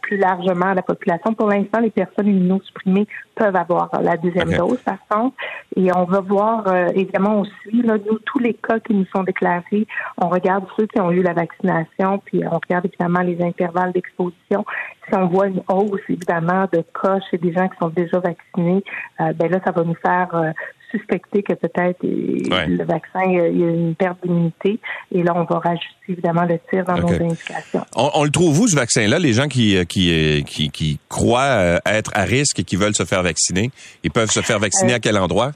[0.03, 1.35] plus largement à la population.
[1.35, 5.37] Pour l'instant, les personnes immunosupprimées peuvent avoir la deuxième dose, par contre.
[5.77, 9.23] Et on va voir, évidemment, on suit là, nous, tous les cas qui nous sont
[9.23, 9.87] déclarés.
[10.19, 14.65] On regarde ceux qui ont eu la vaccination puis on regarde évidemment les intervalles d'exposition.
[15.09, 18.83] Si on voit une hausse, évidemment, de cas chez des gens qui sont déjà vaccinés,
[19.21, 20.51] euh, ben là, ça va nous faire euh,
[20.97, 24.79] suspecter que peut-être euh, le vaccin, il y a une perte d'immunité.
[25.13, 27.85] Et là, on va rajouter évidemment le tir dans nos indications.
[27.97, 29.19] On, le trouve où, ce vaccin-là?
[29.19, 33.23] Les gens qui, qui, qui, qui croient être à risque et qui veulent se faire
[33.23, 33.71] vacciner,
[34.03, 35.53] ils peuvent se faire vacciner à quel endroit?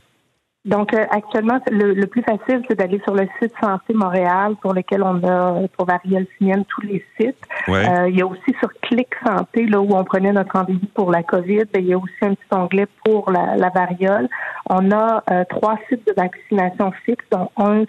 [0.69, 4.75] Donc euh, actuellement, le, le, plus facile, c'est d'aller sur le site Santé Montréal, pour
[4.75, 6.27] lequel on a pour variole
[6.69, 7.37] tous les sites.
[7.69, 11.11] Euh, il y a aussi sur Clic Santé, là où on prenait notre rendez-vous pour
[11.11, 14.29] la COVID, ben, il y a aussi un petit onglet pour la, la variole.
[14.69, 17.85] On a euh, trois sites de vaccination fixes, dont un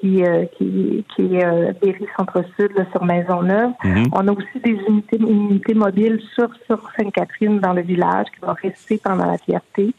[0.00, 0.22] qui,
[0.56, 3.72] qui, qui est Berry Centre-Sud sur Maisonneuve.
[3.82, 8.46] Mm On a aussi des unités, unités mobiles sur, sur Sainte-Catherine dans le village qui
[8.46, 9.92] vont rester pendant la fierté.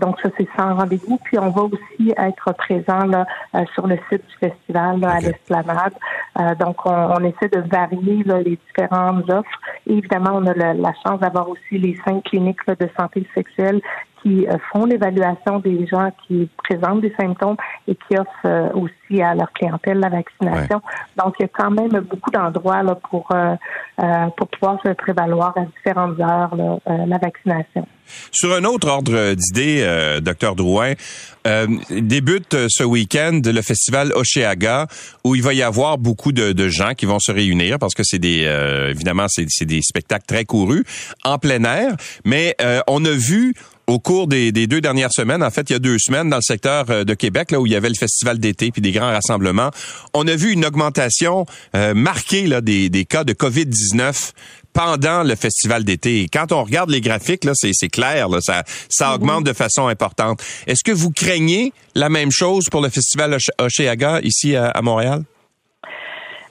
[0.00, 3.98] donc ça, c'est sans rendez-vous puis on va aussi être présent là, euh, sur le
[4.08, 5.94] site du festival à l'Esplanade.
[6.38, 9.60] Euh, donc on, essaie de varier les différentes offres.
[9.86, 13.80] évidemment, on a la, chance d'avoir aussi les cinq cliniques de santé sexuelle
[14.28, 19.34] qui qui font l'évaluation des gens qui présentent des symptômes et qui offrent aussi à
[19.34, 20.80] leur clientèle la vaccination.
[21.16, 23.28] Donc, il y a quand même beaucoup d'endroits là pour
[24.36, 27.86] pour pouvoir se prévaloir à différentes heures la vaccination.
[28.32, 30.94] Sur un autre ordre d'idée, euh, docteur Drouin,
[31.46, 34.86] euh, débute ce week-end le festival Oceaga
[35.24, 38.18] où il va y avoir beaucoup de, gens qui vont se réunir parce que c'est
[38.18, 40.84] des euh, évidemment c'est des spectacles très courus
[41.24, 43.54] en plein air, mais euh, on a vu
[43.88, 46.42] au cours des, deux dernières semaines, en fait, il y a deux semaines, dans le
[46.42, 49.70] secteur de Québec, là où il y avait le festival d'été puis des grands rassemblements,
[50.14, 51.46] on a vu une augmentation
[51.94, 54.32] marquée là, des, des cas de COVID-19
[54.72, 56.28] pendant le festival d'été.
[56.32, 60.40] quand on regarde les graphiques, là, c'est, clair, là, ça, ça augmente de façon importante.
[60.66, 65.24] Est-ce que vous craignez la même chose pour le festival Oceaga ici à Montréal?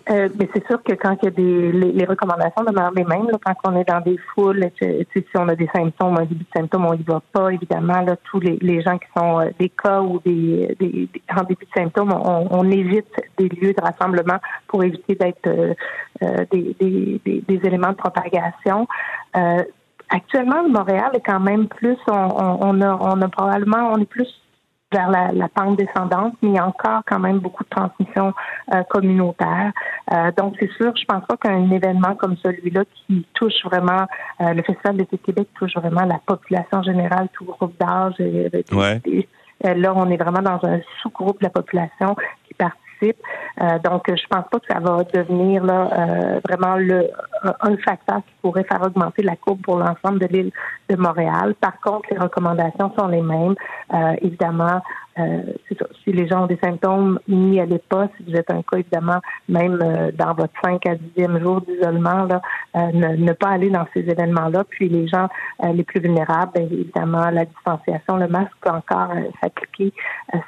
[0.09, 3.27] Euh, mais c'est sûr que quand il y a des les, recommandations demeurent les mêmes,
[3.29, 6.59] là, quand on est dans des foules, si on a des symptômes, un début de
[6.59, 7.51] symptômes, on y va pas.
[7.51, 11.43] Évidemment, là, tous les, les gens qui sont euh, des cas ou des, des, en
[11.43, 15.73] début de symptômes, on, on, évite des lieux de rassemblement pour éviter d'être euh,
[16.23, 18.87] euh des, des, des, éléments de propagation.
[20.09, 22.13] actuellement, Montréal est quand même plus, on,
[22.61, 24.33] on, a, on a probablement, on est plus
[24.91, 28.33] vers la, la, pente descendante, mais il y a encore quand même beaucoup de transmission
[28.73, 29.71] euh, communautaire.
[30.13, 34.05] Euh, donc, c'est sûr, je pense pas qu'un événement comme celui-là qui touche vraiment
[34.41, 38.15] euh, le Festival d'été Québec touche vraiment la population générale, tout groupe d'âge.
[39.61, 42.15] là, on est vraiment dans un sous-groupe de la population
[42.47, 47.09] qui participe euh, donc, je pense pas que ça va devenir là, euh, vraiment le,
[47.61, 50.51] un facteur qui pourrait faire augmenter la courbe pour l'ensemble de l'île
[50.89, 51.55] de Montréal.
[51.59, 53.55] Par contre, les recommandations sont les mêmes.
[53.93, 54.81] Euh, évidemment,
[55.19, 55.41] euh,
[56.03, 58.07] si les gens ont des symptômes, n'y allez pas.
[58.17, 59.19] Si vous êtes un cas, évidemment,
[59.49, 62.41] même euh, dans votre 5 à 10e jour d'isolement, là,
[62.75, 64.63] euh, ne, pas aller dans ces événements-là.
[64.69, 65.27] Puis les gens
[65.73, 69.91] les plus vulnérables, bien, évidemment, la distanciation, le masque peut encore s'appliquer,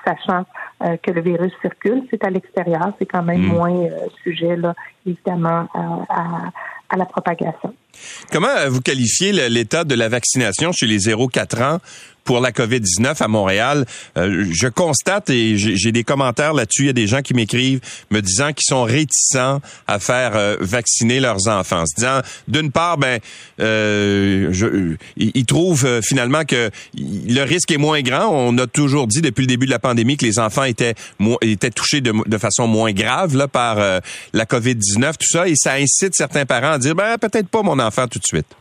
[0.05, 0.45] sachant
[0.79, 2.03] que le virus circule.
[2.11, 3.47] C'est à l'extérieur, c'est quand même mm.
[3.47, 3.87] moins
[4.23, 4.75] sujet, là,
[5.05, 6.51] évidemment, à,
[6.89, 7.73] à la propagation.
[8.31, 11.77] Comment vous qualifiez l'état de la vaccination chez les 0-4 ans?
[12.29, 13.87] Pour la COVID-19 à Montréal.
[14.15, 16.83] Euh, je constate et j'ai des commentaires là-dessus.
[16.83, 17.79] Il y a des gens qui m'écrivent
[18.11, 22.99] me disant qu'ils sont réticents à faire euh, vacciner leurs enfants, se disant d'une part,
[22.99, 23.19] ben,
[23.59, 28.27] euh, je, ils trouvent euh, finalement que le risque est moins grand.
[28.27, 30.93] On a toujours dit depuis le début de la pandémie que les enfants étaient
[31.41, 33.77] étaient touchés de, de façon moins grave là par
[34.33, 37.79] la COVID-19, tout ça, et ça incite certains parents à dire ben peut-être pas mon
[37.79, 38.55] enfant tout de suite.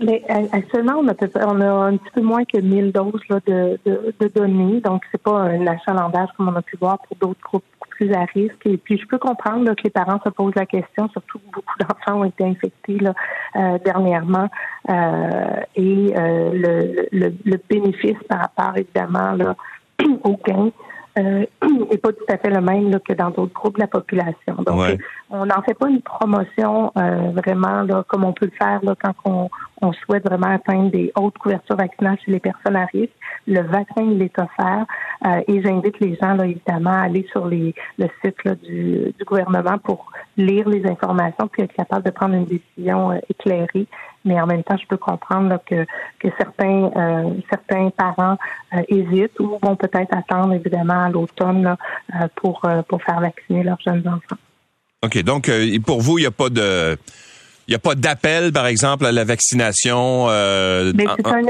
[0.00, 1.14] Mais actuellement, on a,
[1.46, 5.02] on a un petit peu moins que 1000 doses là, de, de, de, données, donc
[5.12, 8.66] c'est pas un achalandage comme on a pu voir pour d'autres groupes plus à risque.
[8.66, 11.78] Et puis, je peux comprendre que les parents se posent la question, surtout que beaucoup
[11.78, 13.14] d'enfants ont été infectés là,
[13.56, 14.48] euh, dernièrement,
[14.90, 19.54] euh, et euh, le, le, le, bénéfice par rapport, évidemment, là,
[20.24, 20.70] au gain
[21.18, 21.46] euh,
[21.90, 24.54] n'est pas tout à fait le même là, que dans d'autres groupes de la population.
[24.66, 24.98] Donc,
[25.30, 28.94] on n'en fait pas une promotion euh, vraiment là, comme on peut le faire là,
[29.02, 29.50] quand on,
[29.82, 33.12] on, souhaite vraiment atteindre des hautes couvertures vaccinales chez les personnes à risque.
[33.46, 34.86] Le vaccin, il est offert
[35.26, 39.12] euh, et j'invite les gens, là, évidemment, à aller sur les, le site là, du,
[39.18, 43.86] du, gouvernement pour lire les informations puis être capable de prendre une décision euh, éclairée.
[44.24, 45.84] Mais en même temps, je peux comprendre là, que,
[46.18, 48.36] que certains, euh, certains parents
[48.88, 51.76] hésitent ou vont peut-être attendre, évidemment, à l'automne
[52.36, 54.40] pour, pour faire vacciner leurs jeunes enfants.
[55.04, 55.22] OK.
[55.22, 55.50] Donc,
[55.84, 56.96] pour vous, il n'y a pas de...
[57.66, 60.26] Il n'y a pas d'appel, par exemple, à la vaccination.
[60.28, 61.42] Euh, mais c'est un,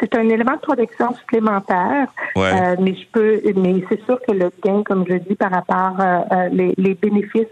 [0.00, 4.50] c'est un élément de protection supplémentaire, euh, mais je peux, mais c'est sûr que le
[4.64, 7.46] gain, comme je dis, par rapport euh, euh les, les, bénéfices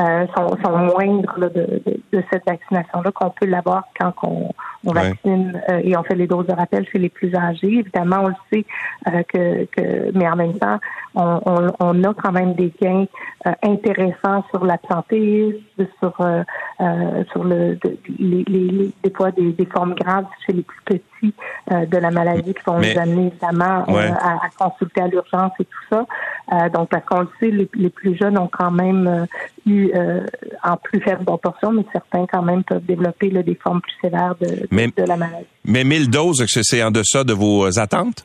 [0.00, 4.50] euh, sont, sont, moindres là, de, de, de, cette vaccination-là qu'on peut l'avoir quand on,
[4.84, 7.78] on vaccine euh, et on fait les doses de rappel chez les plus âgés.
[7.78, 8.64] Évidemment, on le sait
[9.24, 10.78] que, que, mais en même temps,
[11.14, 13.04] on, on, on a quand même des gains
[13.62, 15.58] intéressants sur l'absentéisme,
[15.98, 16.14] sur
[17.30, 17.78] sur le
[18.18, 21.11] les, les, des fois des, des formes graves chez les plus petits
[21.70, 25.64] euh, de la maladie qui vont nous amener évidemment euh, à, consulter à l'urgence et
[25.64, 26.06] tout ça.
[26.52, 29.26] Euh, donc, parce qu'on le sait, les, plus jeunes ont quand même
[29.66, 29.92] eu,
[30.64, 34.66] en plus faible proportion, mais certains quand même peuvent développer des formes plus sévères de,
[34.70, 35.46] de, la maladie.
[35.64, 38.24] Mais 1000 doses, c'est en deçà de vos attentes?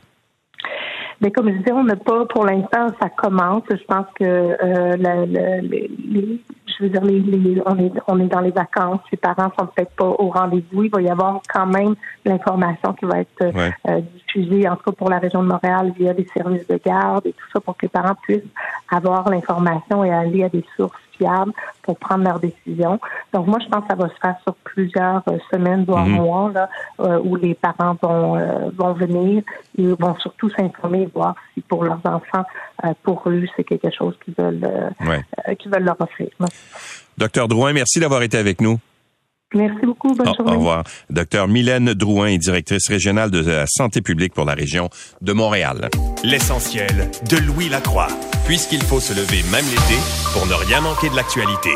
[1.22, 3.64] Mais comme je disais, on n'a pas, pour l'instant, ça commence.
[3.70, 6.42] Je pense que euh, les,
[6.78, 9.00] je veux dire, les, on, est, on est dans les vacances.
[9.12, 10.84] Les parents sont peut-être pas au rendez-vous.
[10.84, 14.92] Il va y avoir quand même l'information qui va être euh, diffusée, en tout cas
[14.92, 17.86] pour la région de Montréal, via les services de garde et tout ça, pour que
[17.86, 18.42] les parents puissent
[18.90, 23.00] avoir l'information et aller à des sources fiables pour prendre leurs décisions.
[23.34, 26.16] Donc moi, je pense que ça va se faire sur plusieurs euh, semaines, voire mhm.
[26.16, 29.44] mois, là, euh, où les parents vont, euh, vont venir
[29.78, 32.46] et vont surtout s'informer, voir si pour leurs enfants,
[33.04, 34.94] pour eux, c'est quelque chose qu'ils veulent,
[35.58, 36.30] qu'ils veulent leur offrir.
[37.18, 38.80] Docteur Drouin, merci d'avoir été avec nous.
[39.54, 40.14] Merci beaucoup.
[40.14, 40.52] Bonne journée.
[40.52, 40.84] Au revoir.
[41.10, 44.90] Docteur Mylène Drouin est directrice régionale de la santé publique pour la région
[45.22, 45.90] de Montréal.
[46.24, 48.10] L'essentiel de Louis Lacroix,
[48.46, 50.00] puisqu'il faut se lever même l'été
[50.34, 51.72] pour ne rien manquer de l'actualité.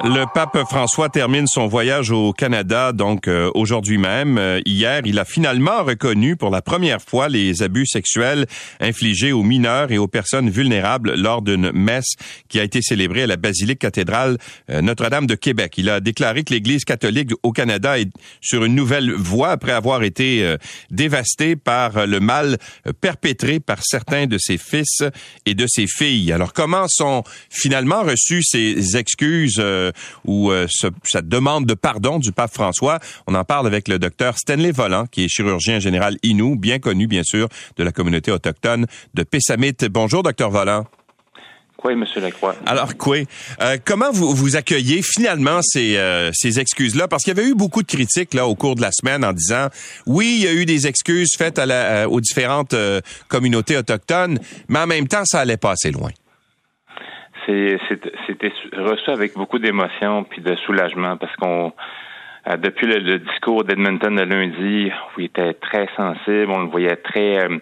[0.00, 4.36] Le pape François termine son voyage au Canada, donc euh, aujourd'hui même.
[4.36, 8.46] Euh, hier, il a finalement reconnu pour la première fois les abus sexuels
[8.80, 12.14] infligés aux mineurs et aux personnes vulnérables lors d'une messe
[12.48, 14.38] qui a été célébrée à la basilique cathédrale
[14.70, 15.74] euh, Notre-Dame de Québec.
[15.76, 20.02] Il a déclaré que l'Église catholique au Canada est sur une nouvelle voie après avoir
[20.02, 20.56] été
[20.90, 22.58] dévastée par le mal
[23.00, 25.04] perpétré par certains de ses fils
[25.46, 26.32] et de ses filles.
[26.32, 29.62] Alors, comment sont finalement reçues ces excuses?
[30.24, 30.66] Ou euh,
[31.04, 32.98] cette demande de pardon du pape François.
[33.26, 37.06] On en parle avec le docteur Stanley Volant, qui est chirurgien général Inou, bien connu,
[37.06, 39.74] bien sûr, de la communauté autochtone de Pessamit.
[39.90, 40.86] Bonjour, docteur Volant.
[41.84, 42.54] Oui, Monsieur Lacroix.
[42.64, 43.16] Alors, quoi
[43.60, 47.08] euh, comment vous, vous accueillez finalement ces, euh, ces excuses-là?
[47.08, 49.32] Parce qu'il y avait eu beaucoup de critiques là au cours de la semaine en
[49.32, 49.66] disant,
[50.06, 52.76] oui, il y a eu des excuses faites à la, aux différentes
[53.26, 56.10] communautés autochtones, mais en même temps, ça allait pas assez loin
[57.46, 61.72] c'était reçu avec beaucoup d'émotion puis de soulagement parce qu'on
[62.48, 66.96] euh, depuis le, discours d'Edmonton de lundi, où il était très sensible, on le voyait
[66.96, 67.58] très euh,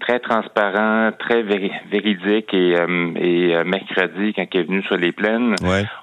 [0.00, 5.54] très transparent, très véridique et, euh, et mercredi quand il est venu sur les plaines,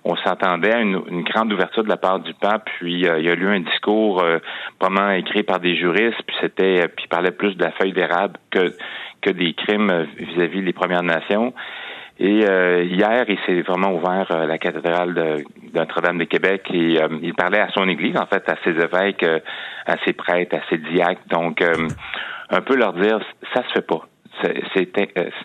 [0.05, 2.69] on s'attendait à une, grande ouverture de la part du pape.
[2.77, 4.23] Puis il y a eu un discours
[4.79, 8.35] vraiment écrit par des juristes, puis c'était puis il parlait plus de la feuille d'érable
[8.51, 8.73] que
[9.21, 11.53] que des crimes vis-à-vis des Premières Nations.
[12.19, 16.69] Et euh, hier, il s'est vraiment ouvert à euh, la cathédrale de, Notre-Dame de Québec
[16.73, 20.57] et euh, il parlait à son église, en fait, à ses évêques, à ses prêtres,
[20.57, 21.21] à ses diacres.
[21.29, 21.63] Donc,
[22.49, 23.19] un peu leur dire,
[23.53, 24.01] ça se fait pas.
[24.43, 24.89] C'est,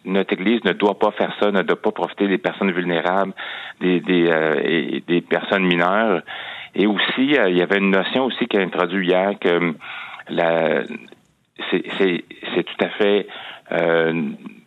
[0.04, 3.32] notre Église ne doit pas faire ça, ne doit pas profiter des personnes vulnérables,
[3.80, 6.22] des, des, des personnes mineures.
[6.76, 9.74] Et aussi, il y avait une notion aussi qui a introduit hier que
[10.28, 10.82] la,
[11.70, 13.26] c'est tout à fait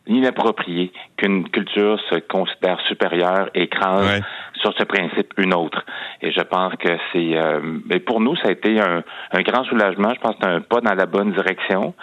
[0.07, 4.21] inapproprié qu'une culture se considère supérieure et écrase
[4.61, 5.85] sur ce principe une autre.
[6.21, 9.63] Et je pense que c'est, euh, mais pour nous, ça a été un, un grand
[9.65, 10.13] soulagement.
[10.13, 11.93] Je pense que c'est un pas dans la bonne direction.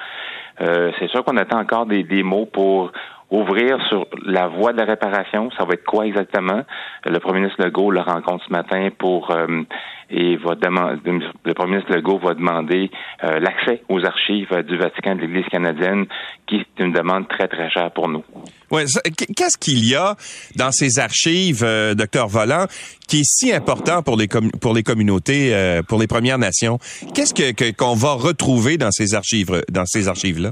[0.61, 2.93] Euh, c'est sûr qu'on attend encore des, des mots pour
[3.35, 5.51] ouvrir sur la voie de la réparation.
[5.59, 6.62] Ça va être quoi exactement?
[7.05, 9.62] Le premier ministre Legault le rencontre ce matin pour euh,
[10.11, 11.01] et va demander
[11.44, 12.90] le premier ministre Legault va demander
[13.25, 16.07] euh, l'accès aux archives du Vatican de l'Église canadienne,
[16.47, 18.23] qui est une demande très, très chère pour nous.
[18.70, 20.14] Qu'est-ce qu'il y a
[20.57, 22.66] dans ces archives, euh, docteur Volant,
[23.09, 24.29] qui est si important pour les
[24.61, 26.79] pour les communautés, pour les Premières Nations?
[27.14, 30.51] Qu'est-ce que qu'on va retrouver dans ces archives dans ces archives là?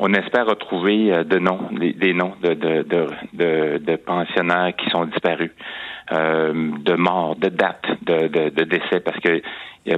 [0.00, 5.52] On espère retrouver euh, de noms, des, noms de, de, de, pensionnaires qui sont disparus,
[6.12, 9.42] euh, de morts, de dates de, de, décès, parce que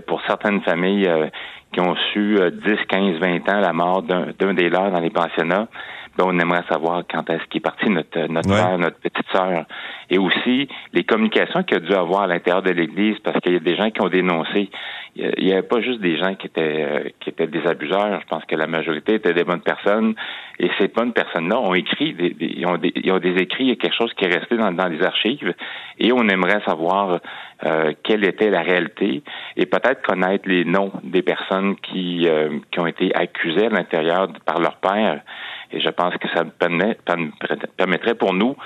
[0.01, 1.29] pour certaines familles euh,
[1.73, 5.69] qui ont su 10, 15, 20 ans la mort d'un des leurs dans les pensionnats,
[6.17, 9.65] ben, on aimerait savoir quand est-ce qu'il est parti notre notre frère, notre petite sœur,
[10.11, 13.57] et aussi les communications qu'il a dû avoir à l'intérieur de l'Église, parce qu'il y
[13.57, 14.71] a des gens qui ont dénoncé.
[15.15, 18.21] Il n'y avait pas juste des gens qui étaient euh, qui étaient des abuseurs.
[18.21, 20.15] Je pense que la majorité étaient des bonnes personnes,
[20.59, 23.69] et ces bonnes personnes-là ont écrit, des, ils, ont des, ils ont des écrits, il
[23.71, 25.55] y a quelque chose qui est resté dans, dans les archives,
[25.99, 27.21] et on aimerait savoir
[27.65, 29.23] euh, quelle était la réalité,
[29.57, 34.29] et peut-être connaître les noms des personnes qui euh, qui ont été accusées à l'intérieur
[34.45, 35.21] par leur père
[35.73, 36.45] et je pense que ça
[37.77, 38.57] permettrait pour nous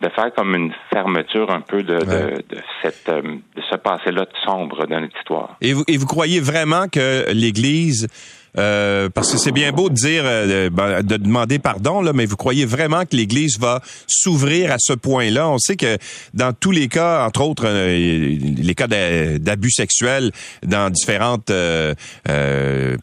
[0.00, 2.42] de faire comme une fermeture un peu de, de,
[2.82, 5.56] cette, euh, de ce passé-là sombre dans notre histoire.
[5.60, 8.08] Et vous, et vous croyez vraiment que l'Église
[8.56, 12.26] euh, parce que c'est bien beau de dire, euh, ben, de demander pardon, là, mais
[12.26, 15.48] vous croyez vraiment que l'Église va s'ouvrir à ce point-là?
[15.48, 15.98] On sait que
[16.34, 20.30] dans tous les cas, entre autres euh, les cas d'abus sexuels
[20.64, 21.50] dans différentes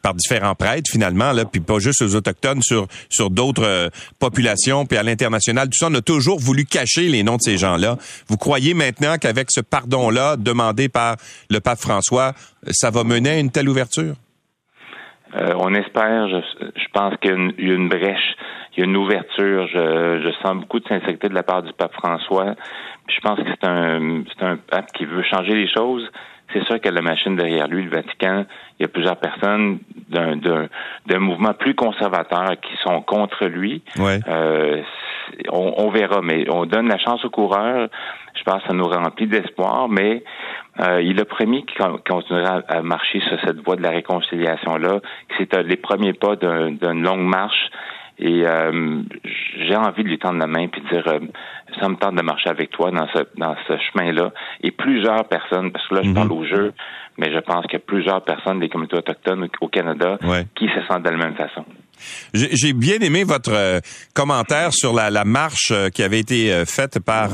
[0.01, 4.97] par différents prêtres finalement, là, puis pas juste aux autochtones, sur sur d'autres populations, puis
[4.97, 7.97] à l'international, tout ça, on a toujours voulu cacher les noms de ces gens-là.
[8.27, 11.17] Vous croyez maintenant qu'avec ce pardon-là demandé par
[11.49, 12.33] le pape François,
[12.69, 14.15] ça va mener à une telle ouverture?
[15.35, 16.37] Euh, on espère, je,
[16.75, 18.35] je pense qu'il y a une, brèche,
[18.75, 19.67] il y a une ouverture.
[19.67, 22.55] Je, je sens beaucoup de sincérité de la part du pape François.
[23.07, 26.09] Je pense que c'est un, c'est un pape qui veut changer les choses.
[26.53, 28.45] C'est sûr que la machine derrière lui, le Vatican,
[28.79, 33.81] il y a plusieurs personnes d'un mouvement plus conservateur qui sont contre lui.
[33.99, 34.81] Euh,
[35.49, 37.89] on, verra, mais on donne la chance aux coureurs.
[38.35, 40.23] Je pense que ça nous remplit d'espoir, mais
[40.79, 45.35] euh, il a promis qu'il continuera à marcher sur cette voie de la réconciliation-là, que
[45.37, 47.69] c'est les premiers pas d'une longue marche.
[48.21, 49.01] Et euh,
[49.67, 51.19] j'ai envie de lui tendre la main puis de dire euh,
[51.79, 54.31] ça me tente de marcher avec toi dans ce dans ce chemin-là.
[54.61, 56.15] Et plusieurs personnes, parce que là je mhm.
[56.15, 56.73] parle au jeu,
[57.17, 60.17] mais je pense qu'il y a plusieurs personnes des communautés autochtones au Canada
[60.55, 61.65] qui se sentent de la même façon.
[62.33, 63.79] J'ai bien aimé votre euh,
[64.13, 67.31] commentaire sur la, la, marche euh, qui avait été euh, faite par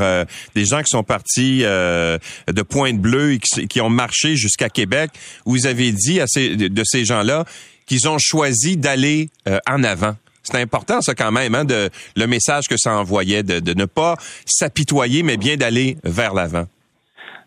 [0.56, 5.12] des gens qui sont partis de Pointe-Bleue et qui, qui, ont marché jusqu'à Québec,
[5.46, 7.46] où vous avez dit à ces, de ces gens-là
[7.86, 9.30] qu'ils ont choisi d'aller
[9.68, 10.16] en avant.
[10.52, 13.86] C'est important, ça, quand même, hein, de, le message que ça envoyait, de, de ne
[13.86, 16.66] pas s'apitoyer, mais bien d'aller vers l'avant.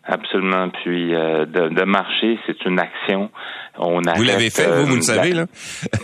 [0.03, 0.69] Absolument.
[0.69, 3.29] Puis de, de, marcher, c'est une action.
[3.77, 5.45] On vous l'avez fait, vous, vous le savez, là?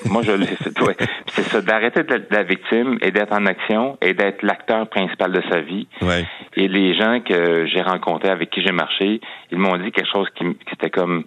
[0.06, 0.96] moi, je l'ai fait, ouais.
[1.28, 5.42] C'est ça, d'arrêter d'être la victime et d'être en action et d'être l'acteur principal de
[5.52, 5.88] sa vie.
[6.02, 6.26] Ouais.
[6.56, 9.20] Et les gens que j'ai rencontrés, avec qui j'ai marché,
[9.52, 11.26] ils m'ont dit quelque chose qui, qui était comme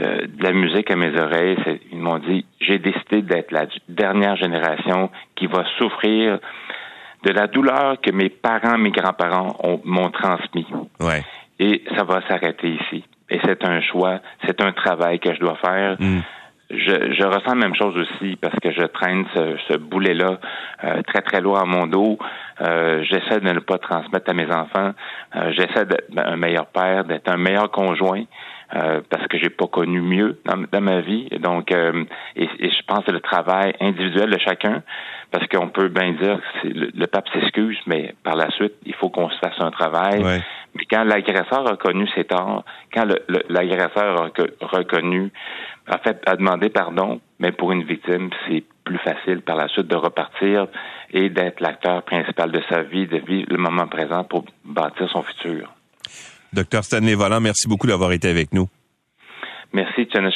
[0.00, 1.56] euh, de la musique à mes oreilles.
[1.92, 6.38] Ils m'ont dit, j'ai décidé d'être la dernière génération qui va souffrir
[7.24, 10.66] de la douleur que mes parents, mes grands-parents m'ont transmis.
[11.00, 11.22] Ouais.
[11.58, 15.56] Et ça va s'arrêter ici et c'est un choix, c'est un travail que je dois
[15.56, 15.96] faire.
[15.98, 16.20] Mm.
[16.70, 20.38] Je, je, ressens la même chose aussi parce que je traîne ce, ce boulet-là
[20.84, 22.16] euh, très très loin à mon dos.
[22.60, 24.92] Euh, j'essaie de ne pas transmettre à mes enfants.
[25.34, 28.22] Euh, j'essaie d'être un meilleur père, d'être un meilleur conjoint.
[28.72, 31.28] Parce que j'ai pas connu mieux dans, ma vie.
[31.40, 32.04] Donc, et,
[32.36, 34.82] et, je pense que le travail individuel de chacun,
[35.30, 39.10] parce qu'on peut bien dire que le, pape s'excuse, mais par la suite, il faut
[39.10, 40.22] qu'on se fasse un travail.
[40.74, 43.06] Mais quand l'agresseur a reconnu ses torts, quand
[43.48, 45.30] l'agresseur a reconnu,
[45.86, 49.86] a fait, a demandé pardon, mais pour une victime, c'est plus facile par la suite
[49.86, 50.66] de repartir
[51.12, 55.22] et d'être l'acteur principal de sa vie, de vivre le moment présent pour bâtir son
[55.22, 55.72] futur.
[56.52, 58.68] Docteur Stanley Volant, merci beaucoup d'avoir été avec nous.
[59.72, 60.34] Merci, Tchanesh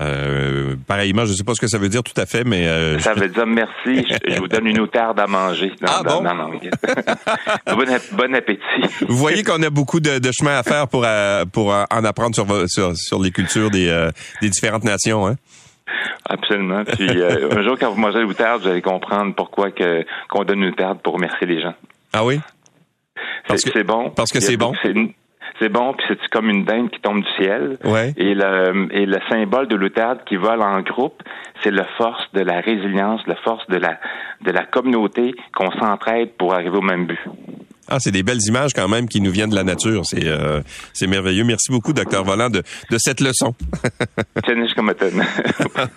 [0.00, 2.68] Euh, pareillement, je ne sais pas ce que ça veut dire tout à fait, mais...
[2.68, 5.72] Euh, ça veut dire merci, je, vous donne une outarde à manger.
[5.82, 6.22] ah bon?
[8.16, 9.04] bon, appétit.
[9.08, 12.36] vous voyez qu'on a beaucoup de, de, chemin à faire pour, euh, pour en apprendre
[12.36, 15.34] sur, sur, sur les cultures des, euh, des différentes nations, hein?
[16.24, 16.84] Absolument.
[16.84, 20.70] Puis un jour, quand vous mangez l'outarde, vous allez comprendre pourquoi que qu'on donne une
[20.70, 21.74] outarde pour remercier les gens.
[22.12, 22.40] Ah oui?
[23.48, 24.10] C'est bon.
[24.10, 24.72] Parce que c'est bon
[25.62, 27.78] c'est bon, puis c'est comme une dinde qui tombe du ciel.
[27.84, 28.12] Ouais.
[28.16, 31.22] Et le et le symbole de l'outarde qui vole en groupe,
[31.62, 33.98] c'est la force de la résilience, la force de la
[34.44, 37.20] de la communauté qu'on s'entraide pour arriver au même but.
[37.88, 40.04] Ah, c'est des belles images quand même qui nous viennent de la nature.
[40.06, 40.60] C'est euh,
[40.92, 41.44] c'est merveilleux.
[41.44, 43.54] Merci beaucoup, docteur Volant, de, de cette leçon.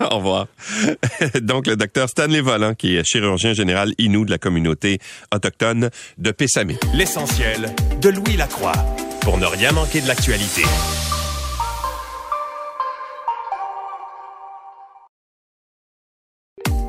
[0.10, 0.46] Au revoir.
[1.42, 4.98] Donc, le docteur Stanley Volant, qui est chirurgien général Inou de la communauté
[5.34, 6.76] autochtone de Pessamé.
[6.94, 7.70] L'essentiel
[8.00, 8.74] de Louis Lacroix
[9.22, 10.62] pour ne rien manquer de l'actualité.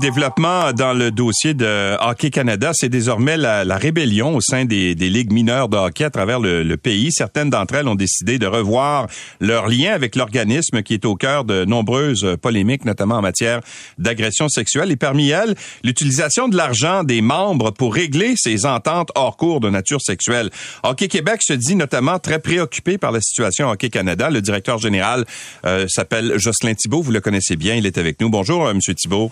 [0.00, 5.32] Développement dans le dossier de Hockey Canada, c'est désormais la, rébellion au sein des, ligues
[5.32, 7.12] mineures de hockey à travers le, pays.
[7.12, 9.06] Certaines d'entre elles ont décidé de revoir
[9.40, 13.60] leur lien avec l'organisme qui est au cœur de nombreuses polémiques, notamment en matière
[13.96, 14.90] d'agression sexuelle.
[14.90, 19.70] Et parmi elles, l'utilisation de l'argent des membres pour régler ces ententes hors cours de
[19.70, 20.50] nature sexuelle.
[20.82, 24.28] Hockey Québec se dit notamment très préoccupé par la situation Hockey Canada.
[24.28, 25.24] Le directeur général
[25.64, 27.02] euh, s'appelle Jocelyn Thibault.
[27.02, 27.76] Vous le connaissez bien.
[27.76, 28.28] Il est avec nous.
[28.28, 29.30] Bonjour, euh, Monsieur Thibault.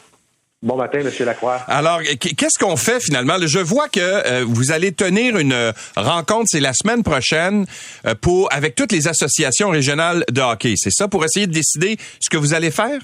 [0.63, 1.59] Bon matin, Monsieur Lacroix.
[1.67, 3.35] Alors, qu'est-ce qu'on fait finalement?
[3.45, 7.67] Je vois que euh, vous allez tenir une euh, rencontre, c'est la semaine prochaine,
[8.07, 10.75] euh, pour avec toutes les associations régionales de hockey.
[10.77, 13.01] C'est ça pour essayer de décider ce que vous allez faire?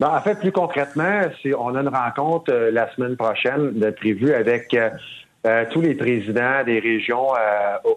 [0.00, 1.20] Ben, en fait, plus concrètement,
[1.56, 4.76] on a une rencontre la semaine prochaine de prévue avec
[5.70, 7.28] tous les présidents des régions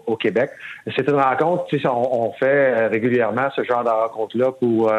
[0.06, 0.50] au, Québec.
[0.94, 4.92] C'est une rencontre, on, on fait régulièrement ce genre de rencontre-là pour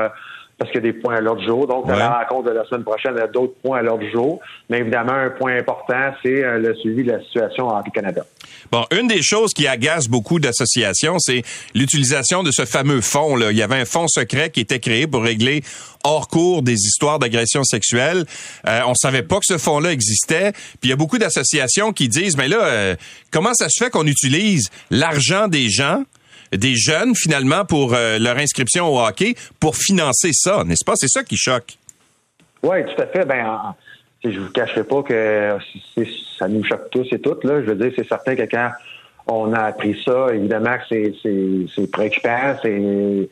[0.60, 1.66] parce qu'il y a des points à l'ordre du jour.
[1.66, 4.12] Donc, la rencontre de la semaine prochaine, il y a d'autres points à l'ordre du
[4.12, 4.42] jour.
[4.70, 8.26] Mais évidemment, un point important, c'est euh, le suivi de la situation en Canada.
[8.70, 11.44] Bon, une des choses qui agace beaucoup d'associations, c'est
[11.74, 13.38] l'utilisation de ce fameux fonds.
[13.38, 13.52] Là.
[13.52, 15.64] Il y avait un fonds secret qui était créé pour régler
[16.04, 18.26] hors cours des histoires d'agression sexuelle.
[18.68, 20.52] Euh, on savait pas que ce fonds-là existait.
[20.52, 22.96] Puis il y a beaucoup d'associations qui disent, mais là, euh,
[23.32, 26.04] comment ça se fait qu'on utilise l'argent des gens
[26.52, 30.94] des jeunes finalement pour euh, leur inscription au hockey pour financer ça, n'est-ce pas?
[30.96, 31.78] C'est ça qui choque.
[32.64, 33.26] Oui, tout à fait.
[33.26, 33.76] Ben,
[34.24, 35.58] je vous cacherai pas que
[36.38, 37.44] ça nous choque tous et toutes.
[37.44, 37.62] Là.
[37.62, 38.72] Je veux dire, c'est certain que quand
[39.28, 41.14] on a appris ça, évidemment que
[41.76, 43.30] c'est préoccupant, c'est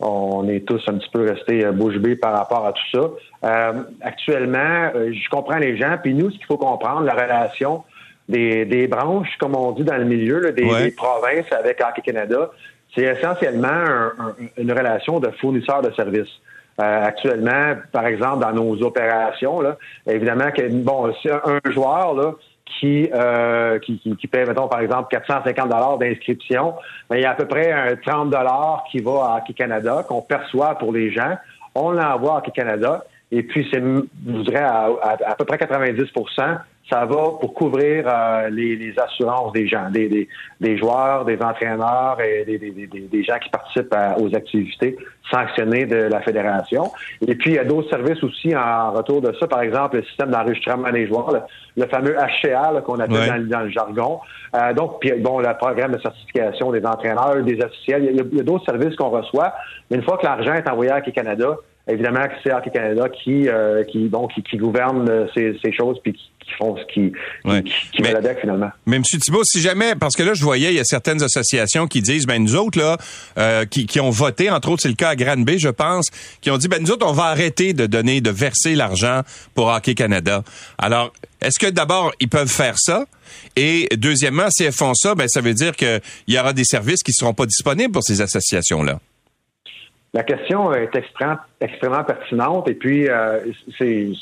[0.00, 3.10] on est tous un petit peu restés bouche bée par rapport à tout ça.
[3.44, 7.84] Euh, actuellement, euh, je comprends les gens, puis nous, ce qu'il faut comprendre, la relation
[8.28, 12.02] des, des, branches, comme on dit dans le milieu, là, des, des, provinces avec Hockey
[12.02, 12.50] Canada,
[12.94, 14.10] c'est essentiellement
[14.56, 16.40] une relation de fournisseur de services.
[16.80, 19.76] Euh, actuellement, par exemple, dans nos opérations, là,
[20.08, 22.32] évidemment que bon, si un joueur là,
[22.80, 26.74] qui, euh, qui, qui, qui, paie, mettons, par exemple, 450 dollars d'inscription,
[27.08, 30.04] ben, il y a à peu près un 30 dollars qui va à Hockey Canada,
[30.08, 31.36] qu'on perçoit pour les gens.
[31.76, 33.04] On l'envoie à Hockey Canada.
[33.30, 36.58] Et puis, c'est, je voudrais, à, à, peu près 90%
[36.90, 40.28] ça va pour couvrir euh, les, les, assurances des gens, des, des,
[40.60, 44.96] des, joueurs, des entraîneurs et des, des gens qui participent aux activités
[45.30, 46.92] sanctionnées de la fédération.
[47.26, 49.46] Et puis, il y a d'autres services aussi en retour de ça.
[49.46, 54.20] Par exemple, le système d'enregistrement des joueurs, le, fameux HCA qu'on appelle dans, le jargon.
[54.54, 58.08] Euh, donc, puis, bon, le programme de certification des entraîneurs, des officiels.
[58.10, 59.54] Il y a, a d'autres services qu'on reçoit.
[59.90, 61.56] Mais une fois que l'argent est envoyé à Canada,
[61.88, 65.72] évidemment que c'est Hockey Canada qui, euh, qui, bon, qui, qui gouverne euh, ces, ces
[65.72, 67.12] choses puis qui, qui, font ce qui,
[67.44, 67.62] ouais.
[67.62, 68.70] qui, qui mais, avec finalement.
[68.86, 69.02] Mais M.
[69.02, 72.26] Thibault, si jamais, parce que là, je voyais, il y a certaines associations qui disent,
[72.26, 72.96] ben nous autres, là,
[73.38, 76.08] euh, qui, qui ont voté, entre autres, c'est le cas à Granby, je pense,
[76.40, 79.20] qui ont dit, ben nous autres, on va arrêter de donner, de verser l'argent
[79.54, 80.42] pour Hockey Canada.
[80.78, 81.12] Alors,
[81.42, 83.04] est-ce que d'abord, ils peuvent faire ça?
[83.56, 87.02] Et deuxièmement, si elles font ça, ben ça veut dire qu'il y aura des services
[87.02, 89.00] qui seront pas disponibles pour ces associations-là.
[90.14, 93.40] La question est extrêmement, pertinente et puis euh,
[93.76, 94.12] c'est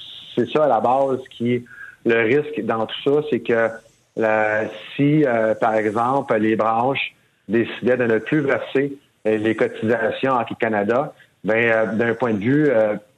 [0.53, 1.64] ça à la base qui
[2.05, 3.68] le risque dans tout ça, c'est que
[4.16, 4.64] la,
[4.97, 7.14] si, euh, par exemple, les branches
[7.47, 8.95] décidaient de ne plus verser
[9.26, 11.12] euh, les cotisations en Canada,
[11.45, 12.70] ben, d'un point de vue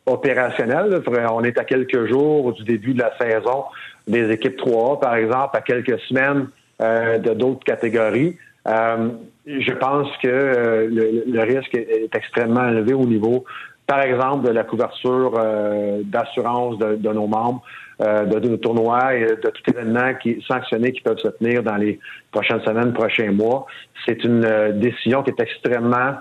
[0.06, 3.64] opérationnel, on est à quelques jours du début de la saison
[4.08, 6.48] des équipes 3A, par exemple, à quelques semaines
[6.80, 8.36] de d'autres catégories.
[8.66, 9.10] Euh,
[9.46, 13.44] je pense que euh, le, risque est, extrêmement élevé au niveau,
[13.86, 17.62] par exemple, de la couverture euh, d'assurance de, nos membres,
[18.00, 22.00] de, nos tournois et de tout événement qui sanctionné qui peuvent se tenir dans les
[22.32, 23.66] prochaines semaines, prochains mois.
[24.06, 26.14] C'est une décision qui est extrêmement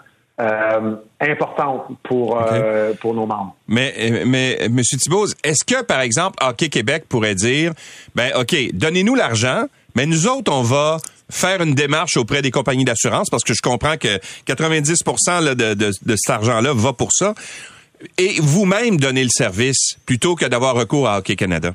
[1.20, 2.44] importante pour
[3.00, 3.56] pour nos membres.
[3.68, 7.72] Mais mais Monsieur Thibault, est-ce que par exemple Hockey Québec pourrait dire
[8.14, 9.66] ben OK, donnez-nous l'argent,
[9.96, 10.98] mais nous autres on va
[11.34, 15.04] faire une démarche auprès des compagnies d'assurance parce que je comprends que 90
[15.56, 17.34] de, de, cet argent-là va pour ça.
[18.18, 21.74] Et vous-même donner le service plutôt que d'avoir recours à Hockey Canada?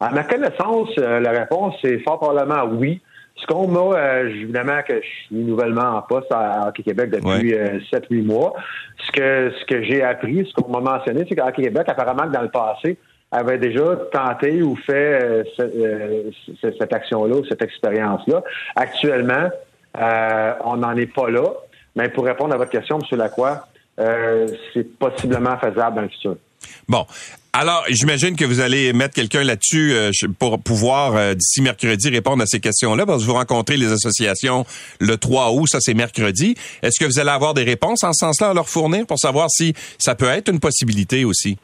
[0.00, 3.00] À ma connaissance, euh, la réponse est fort probablement oui.
[3.36, 7.52] Ce qu'on m'a, euh, évidemment que je suis nouvellement en poste à Hockey Québec depuis
[7.52, 8.54] 7-8 euh, mois,
[9.06, 12.24] ce que ce que j'ai appris, ce qu'on m'a mentionné, c'est qu'à Hockey Québec, apparemment
[12.24, 12.96] que dans le passé,
[13.34, 16.30] avait déjà tenté ou fait euh, euh,
[16.62, 18.42] cette action-là, cette expérience-là.
[18.76, 19.50] Actuellement,
[19.98, 21.44] euh, on n'en est pas là.
[21.96, 23.18] Mais pour répondre à votre question, M.
[23.18, 23.66] Lacroix,
[23.96, 26.36] c'est possiblement faisable dans le futur.
[26.88, 27.06] Bon.
[27.52, 29.94] Alors, j'imagine que vous allez mettre quelqu'un là-dessus
[30.40, 34.66] pour pouvoir, d'ici mercredi, répondre à ces questions-là, parce que vous rencontrez les associations
[34.98, 36.56] le 3 août, ça c'est mercredi.
[36.82, 39.48] Est-ce que vous allez avoir des réponses en ce sens-là à leur fournir pour savoir
[39.50, 41.56] si ça peut être une possibilité aussi?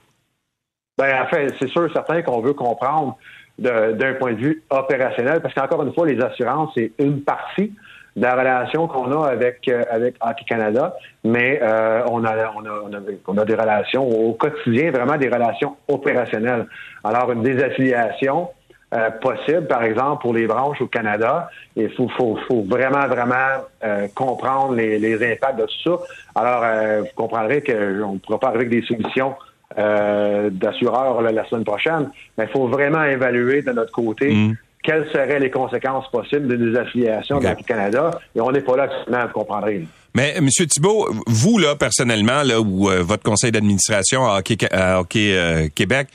[1.00, 3.16] Ben, en fait, c'est sûr, certain qu'on veut comprendre
[3.58, 7.72] d'un point de vue opérationnel, parce qu'encore une fois, les assurances, c'est une partie
[8.16, 10.94] de la relation qu'on a avec euh, avec Hockey Canada,
[11.24, 15.76] mais euh, on, a, on, a, on, a, des relations au quotidien, vraiment des relations
[15.88, 16.66] opérationnelles.
[17.02, 18.50] Alors, une désaffiliation
[18.92, 23.64] euh, possible, par exemple, pour les branches au Canada, il faut, faut, faut, vraiment, vraiment
[23.84, 25.92] euh, comprendre les, les, impacts de ça.
[26.34, 26.62] Alors,
[27.00, 29.34] vous comprendrez qu'on ne pourra pas arriver avec des solutions
[29.78, 34.56] euh, d'assureurs la semaine prochaine, mais il faut vraiment évaluer de notre côté mm.
[34.82, 37.54] quelles seraient les conséquences possibles de nos affiliations okay.
[37.56, 38.10] le Canada.
[38.34, 39.86] Et on n'est pas là actuellement, vous comprendrez.
[40.12, 40.48] Mais M.
[40.48, 46.08] Thibault, vous là personnellement, là ou euh, votre conseil d'administration à Hockey, euh, Québec,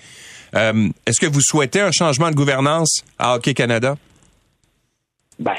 [0.54, 3.96] est-ce que vous souhaitez un changement de gouvernance à Hockey Canada?
[5.40, 5.54] Ben,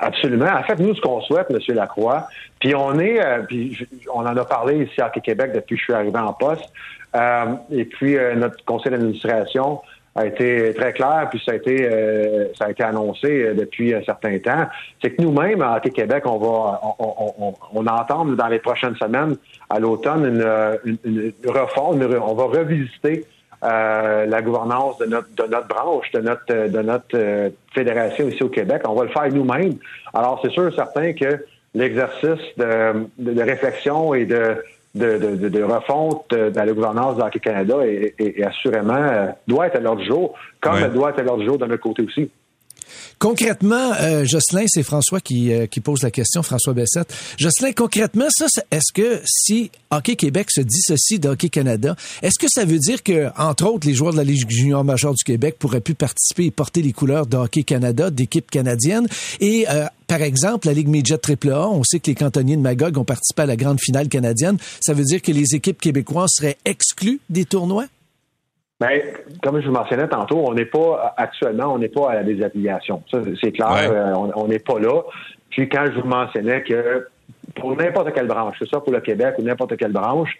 [0.00, 0.50] absolument.
[0.52, 1.58] En fait, nous, ce qu'on souhaite, M.
[1.76, 2.26] Lacroix,
[2.58, 3.76] puis on est, puis
[4.12, 6.70] on en a parlé ici à Hockey Québec depuis que je suis arrivé en poste,
[7.70, 9.80] et puis, euh, notre conseil d'administration
[10.16, 14.02] a été très clair, puis ça a été euh, ça a été annoncé depuis un
[14.02, 14.66] certain temps.
[15.00, 19.36] C'est que nous-mêmes, à Québec, on va on, on, on, entend dans les prochaines semaines,
[19.68, 20.24] à l'automne,
[20.84, 23.24] une, une, une, refonte, on va revisiter
[23.62, 28.82] la gouvernance de notre de notre branche, de notre de notre fédération ici au Québec.
[28.88, 29.76] On va le faire nous-mêmes.
[30.12, 31.44] Alors, c'est sûr certain que
[31.74, 34.56] l'exercice de, de, réflexion et de
[34.94, 40.08] de, refonte dans la gouvernance de Hockey Canada et, assurément doit être à l'ordre du
[40.08, 42.30] jour, comme elle doit être à l'ordre du jour de notre côté aussi.
[43.20, 47.14] Concrètement, euh, Jocelyn, c'est François qui, euh, qui pose la question, François Bessette.
[47.36, 52.46] Jocelyn, concrètement, ça, est-ce que si Hockey Québec se dissocie de Hockey Canada, est-ce que
[52.48, 55.56] ça veut dire que, entre autres, les joueurs de la Ligue junior majeure du Québec
[55.58, 59.06] pourraient plus participer et porter les couleurs de Hockey Canada, d'équipe canadienne?
[59.40, 62.96] Et, euh, par exemple, la Ligue Midget AAA, on sait que les cantonniers de Magog
[62.96, 64.56] ont participé à la grande finale canadienne.
[64.80, 67.84] Ça veut dire que les équipes québécoises seraient exclues des tournois?
[68.80, 68.98] Bien,
[69.42, 73.02] comme je vous mentionnais tantôt, on n'est pas actuellement, on n'est pas à la désaffiliation.
[73.10, 75.02] Ça, c'est clair, euh, on n'est pas là.
[75.50, 77.06] Puis quand je vous mentionnais que
[77.56, 80.30] pour n'importe quelle branche, c'est ça pour le Québec ou n'importe quelle branche,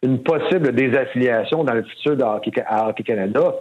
[0.00, 3.54] une possible désaffiliation dans le futur de Hockey, Canada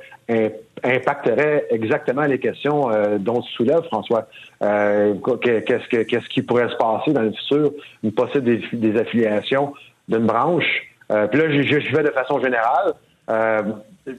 [0.84, 4.28] impacterait exactement les questions euh, dont tu soulèves, François.
[4.62, 7.72] Euh, qu'est-ce, que, qu'est-ce qui pourrait se passer dans le futur,
[8.04, 9.74] une possible désaffiliation
[10.08, 10.84] d'une branche?
[11.10, 12.94] puis là, je, je, vais de façon générale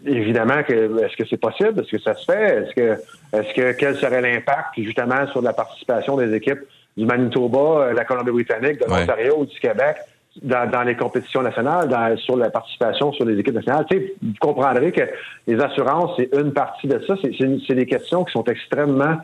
[0.06, 1.80] évidemment que est-ce que c'est possible?
[1.80, 2.62] Est-ce que ça se fait?
[2.62, 6.60] Est-ce que est-ce que quel serait l'impact justement sur la participation des équipes
[6.96, 9.96] du Manitoba, euh, de la Colombie-Britannique, de l'Ontario ou du Québec
[10.42, 13.86] dans, les compétitions nationales, sur la participation sur les équipes nationales?
[13.90, 15.02] Tu sais, vous comprendrez que
[15.46, 17.14] les assurances, c'est une partie de ça.
[17.22, 19.16] C'est des questions qui sont extrêmement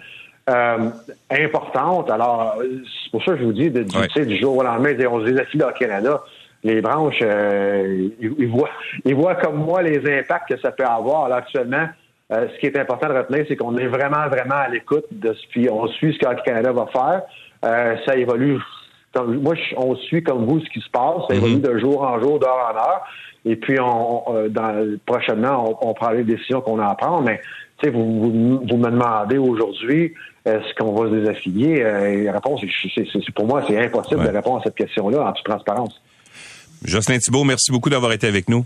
[0.50, 0.90] euh,
[1.30, 2.10] importantes.
[2.10, 5.20] Alors, c'est pour ça que je vous dis, de, du, du jour au lendemain, on
[5.20, 6.22] se désaffile au Canada
[6.64, 8.70] les branches, euh, ils, voient,
[9.04, 11.26] ils voient comme moi les impacts que ça peut avoir.
[11.26, 11.86] Alors actuellement,
[12.32, 15.34] euh, ce qui est important de retenir, c'est qu'on est vraiment, vraiment à l'écoute de
[15.34, 17.22] ce puis on suit ce que Canada va faire.
[17.66, 18.58] Euh, ça évolue.
[19.12, 21.28] Comme, moi, on suit comme vous ce qui se passe.
[21.28, 21.60] Ça évolue mhm.
[21.60, 23.04] de jour en jour, d'heure en heure.
[23.44, 27.24] Et puis, on, dans, prochainement, on, prend les décisions qu'on a à prendre.
[27.24, 27.42] Mais,
[27.76, 30.14] tu sais, vous, vous, me demandez aujourd'hui,
[30.46, 31.82] est-ce qu'on va se désaffilier?
[32.24, 36.00] la réponse, c'est, pour moi, c'est impossible de répondre à cette question-là en toute transparence.
[36.84, 38.64] Jocelyn Thibault, merci beaucoup d'avoir été avec nous.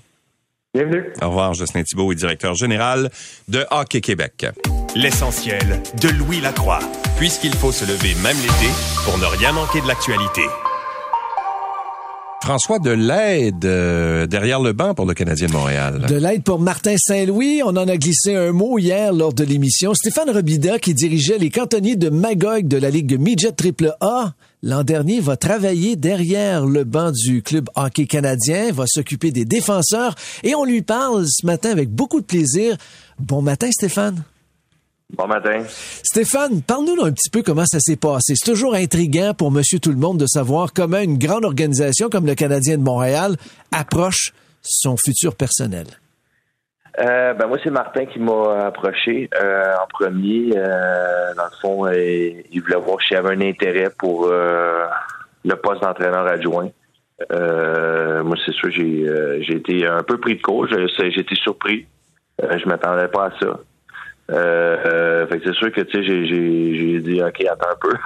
[0.74, 1.04] Bienvenue.
[1.22, 3.10] Au revoir, Jocelyn Thibault est directeur général
[3.48, 4.46] de Hockey Québec.
[4.94, 6.80] L'essentiel de Louis Lacroix,
[7.16, 8.70] puisqu'il faut se lever même l'été
[9.04, 10.42] pour ne rien manquer de l'actualité.
[12.42, 16.06] François, de l'aide euh, derrière le banc pour le Canadien de Montréal.
[16.08, 17.62] De l'aide pour Martin Saint-Louis.
[17.64, 19.92] On en a glissé un mot hier lors de l'émission.
[19.94, 24.32] Stéphane Robida, qui dirigeait les cantonniers de Magog de la Ligue Midget AAA,
[24.62, 30.14] l'an dernier, va travailler derrière le banc du club hockey canadien, va s'occuper des défenseurs
[30.42, 32.76] et on lui parle ce matin avec beaucoup de plaisir.
[33.18, 34.22] Bon matin, Stéphane.
[35.16, 35.62] Bon matin.
[36.02, 38.34] Stéphane, parle-nous un petit peu comment ça s'est passé.
[38.36, 42.26] C'est toujours intriguant pour Monsieur Tout le Monde de savoir comment une grande organisation comme
[42.26, 43.36] le Canadien de Montréal
[43.72, 45.86] approche son futur personnel.
[47.00, 50.52] Euh, ben moi, c'est Martin qui m'a approché euh, en premier.
[50.56, 56.26] Euh, dans le fond, il voulait voir si j'avais un intérêt pour le poste d'entraîneur
[56.26, 56.70] adjoint.
[57.30, 60.66] moi, c'est sûr, j'ai été un peu pris de court.
[60.68, 61.86] J'ai été surpris.
[62.40, 63.60] je m'attendais pas à ça.
[64.30, 67.96] Euh, fait que c'est sûr que tu sais, j'ai dit ok, attends un peu.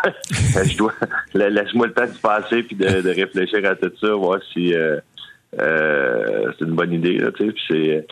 [0.65, 0.93] je dois
[1.35, 4.73] laisse-moi le temps de passer puis de, de, réfléchir à tout ça, voir si
[5.61, 7.19] euh, euh, c'est une bonne idée.
[7.37, 8.07] Tu sais, c'est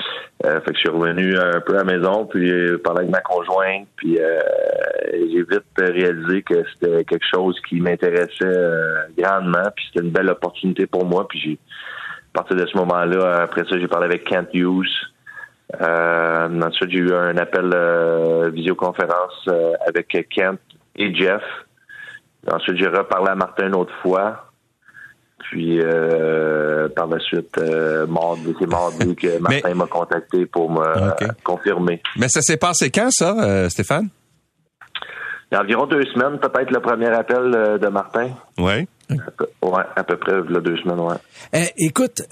[0.47, 3.20] euh, fait que je suis revenu un peu à la maison, puis parler avec ma
[3.20, 4.18] conjointe, puis
[5.12, 10.86] j'ai vite réalisé que c'était quelque chose qui m'intéressait grandement, puis c'était une belle opportunité
[10.86, 11.26] pour moi.
[11.28, 11.59] Puis j'ai
[12.32, 14.86] à partir de ce moment-là, après ça, j'ai parlé avec Kent Hughes.
[15.80, 20.61] Euh, ensuite, j'ai eu un appel euh, visioconférence euh, avec Kent
[20.97, 21.43] et Jeff.
[22.51, 24.49] Ensuite, j'ai reparlé à Martin une autre fois.
[25.43, 31.43] Puis euh, par la suite, euh, mardi, c'est mardi que Martin m'a contacté pour me
[31.43, 32.03] confirmer.
[32.16, 34.09] Mais ça s'est passé quand, ça, Stéphane?
[35.51, 38.28] Il y a environ deux semaines, peut-être le premier appel de Martin.
[38.59, 38.86] Oui.
[39.62, 41.72] Ouais, à peu près là, deux semaines, ouais.
[41.76, 42.22] Écoute,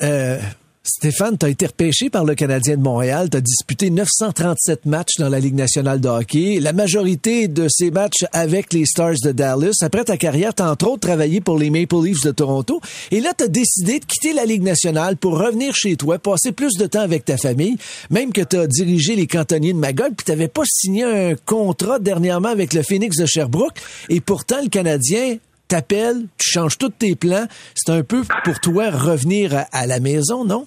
[0.89, 3.29] Stéphane, tu as été repêché par le Canadien de Montréal.
[3.31, 6.61] Tu as disputé 937 matchs dans la Ligue nationale de hockey.
[6.61, 9.77] La majorité de ces matchs avec les Stars de Dallas.
[9.83, 12.81] Après ta carrière, tu as entre autres travaillé pour les Maple Leafs de Toronto.
[13.11, 16.53] Et là, tu as décidé de quitter la Ligue nationale pour revenir chez toi, passer
[16.53, 17.77] plus de temps avec ta famille,
[18.09, 21.99] même que tu as dirigé les cantonniers de Magog, puis tu pas signé un contrat
[21.99, 23.79] dernièrement avec le Phoenix de Sherbrooke.
[24.09, 25.37] Et pourtant, le Canadien
[25.69, 27.47] t'appelle, tu changes tous tes plans.
[27.75, 30.67] C'est un peu pour toi revenir à la maison, non?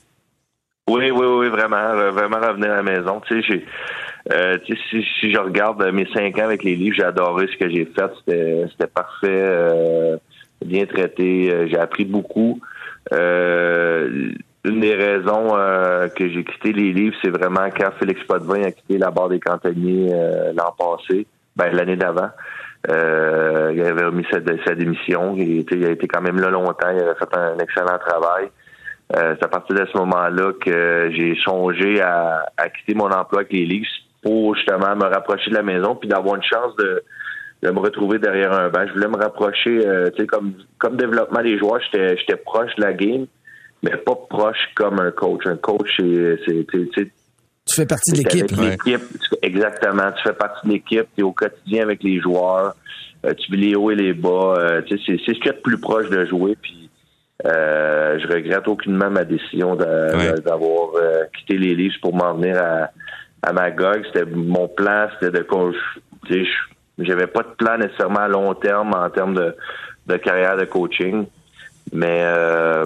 [0.90, 3.22] Oui, oui, oui, vraiment, vraiment revenir à la maison.
[3.22, 3.64] Tu sais,
[4.34, 7.70] euh, si, si, je regarde mes cinq ans avec les livres, j'ai adoré ce que
[7.70, 8.68] j'ai fait.
[8.70, 10.18] C'était, parfait, euh,
[10.66, 11.52] bien traité.
[11.52, 12.60] Euh, j'ai appris beaucoup.
[13.12, 15.50] une des raisons
[16.16, 19.40] que j'ai quitté les livres, c'est vraiment quand Félix Potvin a quitté la barre des
[19.40, 20.12] cantonniers
[20.56, 21.26] l'an passé,
[21.56, 22.30] ben l'année d'avant.
[22.88, 22.94] il
[23.82, 25.36] avait remis sa, sa démission.
[25.38, 26.90] Il, il a été quand même là longtemps.
[26.92, 28.50] Il avait fait un excellent travail.
[29.16, 32.46] Euh, c'est à partir de ce moment-là que j'ai songé à,
[32.78, 33.88] quitter mon emploi avec les Leafs
[34.22, 37.04] pour justement me rapprocher de la maison puis d'avoir une chance de,
[37.64, 38.86] me retrouver derrière un banc.
[38.88, 42.74] Je voulais me rapprocher, euh, tu sais, comme, comme développement des joueurs, j'étais, j'étais proche
[42.78, 43.26] de la game,
[43.84, 45.46] mais pas proche comme un coach.
[45.46, 47.12] Un coach, c'est, c'est
[47.68, 49.02] tu fais partie de l'équipe.
[49.44, 50.12] exactement.
[50.14, 51.06] Tu fais partie de l'équipe.
[51.16, 52.76] Tu es au quotidien avec les joueurs.
[53.24, 54.82] Euh, tu vis les hauts et les bas.
[54.90, 56.58] c'est, c'est ce qu'il y a de plus proche de jouer.
[56.60, 56.81] Puis
[57.46, 62.92] euh, je regrette aucunement ma décision d'avoir euh, quitté les livres pour m'en venir à,
[63.42, 64.04] à Magog.
[64.06, 65.76] C'était mon plan, c'était de coach.
[67.00, 69.56] J'avais pas de plan nécessairement à long terme en termes de,
[70.08, 71.26] de carrière de coaching.
[71.94, 72.86] Mais, euh,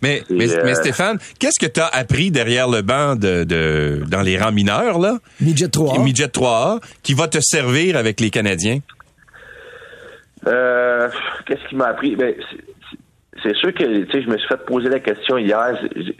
[0.00, 4.38] mais, mais, Stéphane, qu'est-ce que tu as appris derrière le banc de, de dans les
[4.38, 5.18] rangs mineurs là?
[5.40, 6.02] Midget 3A.
[6.02, 8.78] Midget 3A qui va te servir avec les Canadiens?
[11.46, 12.14] Qu'est-ce qui m'a appris?
[12.14, 12.32] Ben,
[13.42, 15.78] c'est sûr que tu sais, je me suis fait poser la question hier.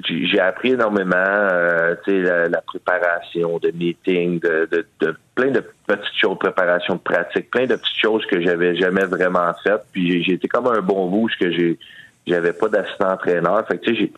[0.08, 6.20] J'ai appris énormément, euh, tu sais, la, préparation de meetings, de, de, plein de petites
[6.20, 9.82] choses, de préparation de pratique, plein de petites choses que j'avais jamais vraiment faites.
[9.92, 11.78] Puis j'ai été comme un bon rouge que j'ai
[12.26, 13.66] j'avais pas d'assistant entraîneur.
[13.68, 14.12] Fait que tu sais, j'ai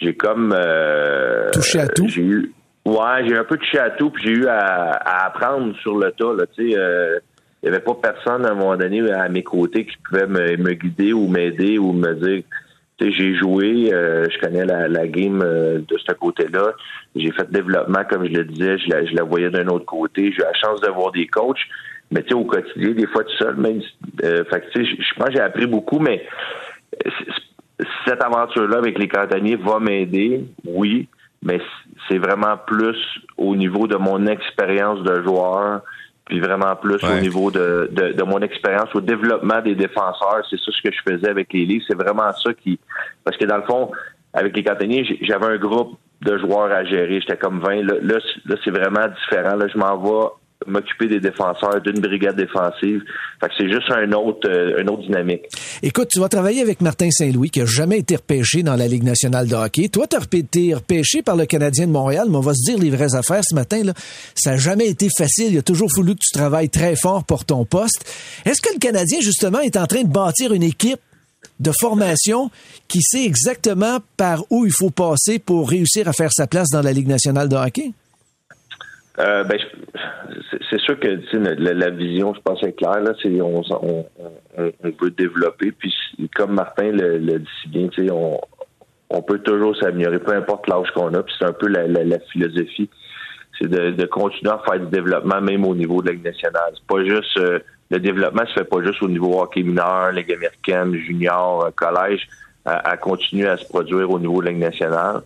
[0.00, 2.08] j'ai comme euh, touché à tout.
[2.08, 2.52] J'ai eu
[2.86, 4.10] ouais, j'ai un peu touché à tout.
[4.10, 6.32] Puis j'ai eu à, apprendre sur le tas.
[6.32, 6.78] Là, tu sais.
[6.78, 7.18] Euh,
[7.62, 10.72] il n'y avait pas personne à un moment donné à mes côtés qui pouvait me,
[10.72, 12.42] guider ou m'aider ou me dire
[12.96, 16.72] tu sais, j'ai joué, euh, je connais la, la game euh, de ce côté-là.
[17.16, 20.30] J'ai fait développement, comme je le disais, je la, je la voyais d'un autre côté.
[20.32, 21.60] J'ai eu la chance de voir des coachs,
[22.10, 23.80] mais tu sais, au quotidien, des fois tout seul, même.
[24.22, 26.26] Euh, tu sais, je pense que j'ai appris beaucoup, mais
[28.06, 31.08] cette aventure-là avec les cantonniers va m'aider, oui,
[31.42, 31.60] mais
[32.08, 32.98] c'est vraiment plus
[33.36, 35.82] au niveau de mon expérience de joueur,
[36.30, 40.46] puis vraiment plus au niveau de, de, mon expérience au développement des défenseurs.
[40.48, 41.84] C'est ça ce que je faisais avec les livres.
[41.88, 42.78] C'est vraiment ça qui...
[43.24, 43.90] Parce que dans le fond,
[44.32, 47.20] avec les cantonniers, j'avais un groupe de joueurs à gérer.
[47.20, 47.82] J'étais comme 20.
[47.82, 49.56] Là, là, c'est vraiment différent.
[49.56, 50.28] Là, je m'en vais
[50.66, 53.02] m'occuper des défenseurs d'une brigade défensive.
[53.40, 55.42] Fait que c'est juste un autre, euh, une autre dynamique.
[55.82, 59.04] Écoute, tu vas travailler avec Martin Saint-Louis, qui a jamais été repêché dans la Ligue
[59.04, 59.88] nationale de hockey.
[59.88, 62.78] Toi, tu as été repêché par le Canadien de Montréal, mais on va se dire
[62.78, 63.82] les vraies affaires ce matin.
[63.82, 63.94] Là,
[64.34, 65.52] ça n'a jamais été facile.
[65.52, 68.04] Il a toujours fallu que tu travailles très fort pour ton poste.
[68.44, 71.00] Est-ce que le Canadien, justement, est en train de bâtir une équipe
[71.58, 72.50] de formation
[72.88, 76.82] qui sait exactement par où il faut passer pour réussir à faire sa place dans
[76.82, 77.92] la Ligue nationale de hockey?
[79.20, 79.58] Euh, ben,
[80.70, 83.00] c'est sûr que la, la, vision, je pense, est claire.
[83.00, 84.06] Là, c'est on, on,
[84.56, 85.72] on, veut développer.
[85.72, 85.92] Puis
[86.34, 88.40] comme Martin le, le dit si bien, on,
[89.10, 91.22] on peut toujours s'améliorer, peu importe l'âge qu'on a.
[91.22, 92.88] Puis c'est un peu la, la, philosophie,
[93.58, 96.72] c'est de, de, continuer à faire du développement même au niveau de la Ligue nationale.
[96.74, 97.58] C'est pas juste euh,
[97.90, 102.26] le développement se fait pas juste au niveau hockey mineur, Ligue américaine, junior, euh, collège,
[102.64, 105.22] à, à, continuer à se produire au niveau de la Ligue nationale.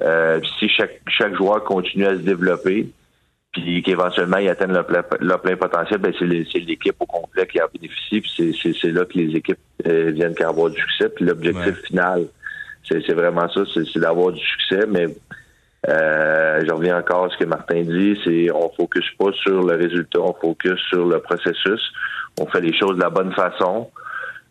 [0.00, 2.88] Euh, si chaque, chaque joueur continue à se développer,
[3.56, 4.72] puis qu'éventuellement ils atteignent
[5.20, 9.16] leur plein, potentiel, ben c'est l'équipe au complet qui en bénéficie, puis c'est là que
[9.18, 11.08] les équipes euh, viennent qu'à avoir du succès.
[11.08, 12.26] Puis l'objectif final,
[12.86, 15.06] c'est vraiment ça, c'est d'avoir du succès, mais
[15.88, 19.74] euh, je reviens encore à ce que Martin dit, c'est on focus pas sur le
[19.76, 21.80] résultat, on focus sur le processus.
[22.38, 23.90] On fait les choses de la bonne façon.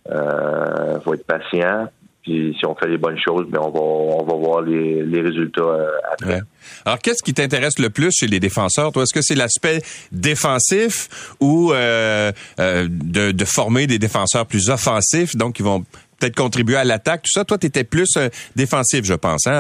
[0.10, 1.90] Euh, faut être patient.
[2.26, 5.22] Puis si on fait les bonnes choses, bien on va on va voir les, les
[5.22, 6.42] résultats euh, après.
[6.84, 11.36] Alors qu'est-ce qui t'intéresse le plus chez les défenseurs Toi, est-ce que c'est l'aspect défensif
[11.40, 15.82] ou euh, euh, de, de, former des défenseurs plus offensifs, donc qui vont
[16.20, 17.46] peut-être contribuer à l'attaque, tout ça?
[17.46, 18.18] Toi, tu étais plus
[18.56, 19.54] défensif, je pense, hein,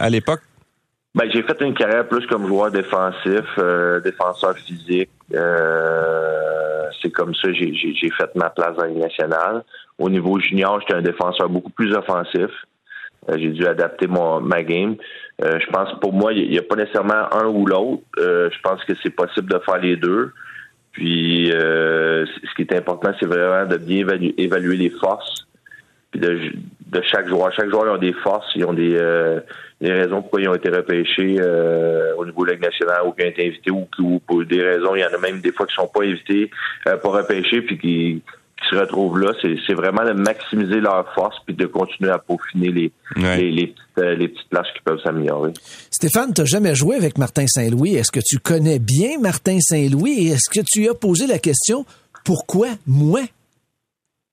[0.00, 0.40] à l'époque?
[1.14, 3.44] Ben, j'ai fait une carrière plus comme joueur défensif,
[4.02, 5.10] défenseur physique.
[5.30, 9.64] C'est comme ça j'ai j'ai fait ma place dans les nationale.
[9.98, 12.50] Au niveau junior, j'étais un défenseur beaucoup plus offensif.
[13.28, 14.96] Euh, j'ai dû adapter mon, ma game.
[15.42, 18.02] Euh, je pense pour moi, il n'y a, pas nécessairement un ou l'autre.
[18.18, 20.32] Euh, je pense que c'est possible de faire les deux.
[20.92, 24.04] Puis ce qui est important, c'est vraiment de bien
[24.36, 25.46] évaluer, les forces
[26.10, 26.52] puis de,
[26.86, 27.52] de, chaque joueur.
[27.54, 28.96] Chaque joueur a des forces, ils ont des,
[29.80, 31.36] des raisons pourquoi ils ont été repêchés
[32.16, 34.62] au niveau de la Ligue nationale ou qui ont été invités ou, ou, pour des
[34.62, 34.96] raisons.
[34.96, 36.50] Il y en a même des fois qui sont pas invités,
[36.84, 38.22] pas repêchés, puis qui
[38.60, 42.70] qui se retrouvent là, c'est vraiment de maximiser leur force puis de continuer à peaufiner
[42.70, 45.52] les, les, les, petites, euh, les, petites places qui peuvent s'améliorer.
[45.90, 47.94] Stéphane, tu n'as jamais joué avec Martin Saint-Louis.
[47.94, 50.26] Est-ce que tu connais bien Martin Saint-Louis?
[50.26, 51.84] Et est-ce que tu as posé la question
[52.24, 53.20] pourquoi moi?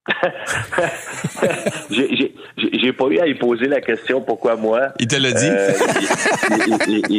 [1.89, 4.89] j'ai pas eu à lui poser la question pourquoi moi.
[4.99, 5.49] Il te l'a dit?
[5.49, 5.71] Euh,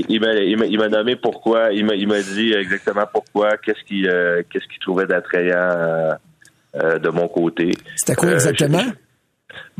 [0.08, 1.72] il, m'a nommé pourquoi.
[1.72, 3.56] Il m'a dit exactement pourquoi.
[3.56, 6.16] Qu'est-ce qu'il euh, qu'est-ce qu'il trouvait d'attrayant
[6.76, 7.72] euh, de mon côté.
[7.94, 8.84] C'était quoi euh, exactement?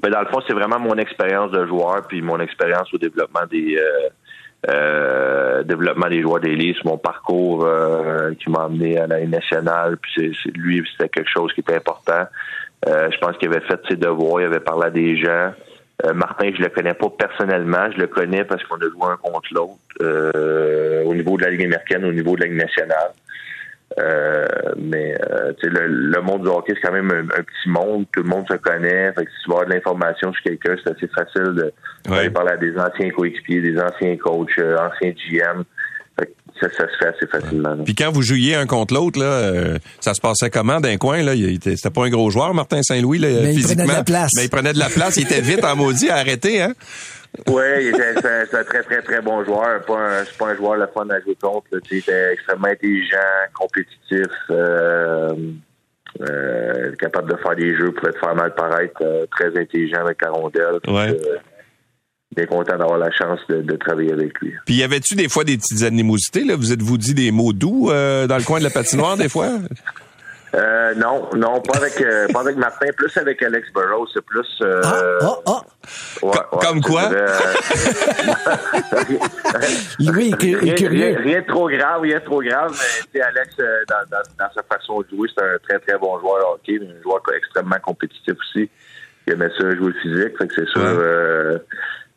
[0.00, 3.44] Ben, dans le fond, c'est vraiment mon expérience de joueur puis mon expérience au développement
[3.50, 4.08] des euh,
[4.70, 9.98] euh, développement des joueurs d'élite, mon parcours euh, qui m'a amené à la nationale.
[9.98, 12.24] Puis c'est, lui, c'était quelque chose qui était important.
[12.86, 15.52] Euh, je pense qu'il avait fait ses devoirs, il avait parlé à des gens.
[16.04, 19.16] Euh, Martin, je le connais pas personnellement, je le connais parce qu'on a joué un
[19.16, 19.74] contre l'autre
[21.04, 23.12] au niveau de la Ligue américaine, au niveau de la Ligue nationale.
[23.98, 28.04] Euh, mais euh, le, le monde du hockey, c'est quand même un, petit monde.
[28.12, 29.12] Tout le monde se connaît.
[29.12, 31.72] Fait que si tu veux avoir de l'information sur quelqu'un, c'est assez facile de
[32.10, 32.28] ouais.
[32.30, 35.64] parler à des anciens coéquipiers, des anciens coachs, euh, anciens GM.
[36.60, 37.76] Ça, ça, se fait assez facilement.
[37.84, 41.22] Puis quand vous jouiez un contre l'autre, là, euh, ça se passait comment d'un coin?
[41.22, 41.32] Là?
[41.34, 43.84] C'était pas un gros joueur, Martin Saint-Louis, là, mais physiquement.
[43.84, 44.30] Il prenait de la place.
[44.36, 45.16] Mais il prenait de la place.
[45.16, 46.74] il était vite en maudit à arrêter, hein?
[47.48, 49.82] Oui, c'est un, très, très, très bon joueur.
[49.82, 51.66] Pas un, c'est pas un joueur le fun à jouer contre.
[51.90, 53.18] Il était extrêmement intelligent,
[53.54, 55.34] compétitif, euh,
[56.22, 60.22] euh, capable de faire des jeux pour te faire mal paraître, euh, très intelligent avec
[60.22, 60.80] la rondelle.
[60.88, 61.14] Ouais.
[62.34, 64.52] Bien content d'avoir la chance de, de, travailler avec lui.
[64.66, 66.44] Puis y avait-tu des fois des petites animosités?
[66.44, 66.56] Là?
[66.56, 69.48] Vous êtes-vous dit des mots doux euh, dans le coin de la patinoire des fois?
[70.56, 74.46] Euh, non, non, pas avec, euh, pas avec Martin, plus avec Alex Burrows, c'est plus.
[74.62, 75.60] Euh, ah, ah, ah.
[76.22, 77.08] Ouais, ouais, Comme quoi?
[77.08, 77.26] Dirais,
[79.98, 81.16] Lui, il est curieux.
[81.16, 82.80] Rien, rien, de trop grave, rien de trop grave,
[83.12, 86.18] mais Alex, euh, dans, dans, dans, sa façon de jouer, c'est un très, très bon
[86.20, 88.70] joueur de hockey, un joueur extrêmement compétitif aussi.
[89.26, 90.80] Il aimait ça jouer physique, fait que c'est sûr.
[90.80, 91.60] Ouais.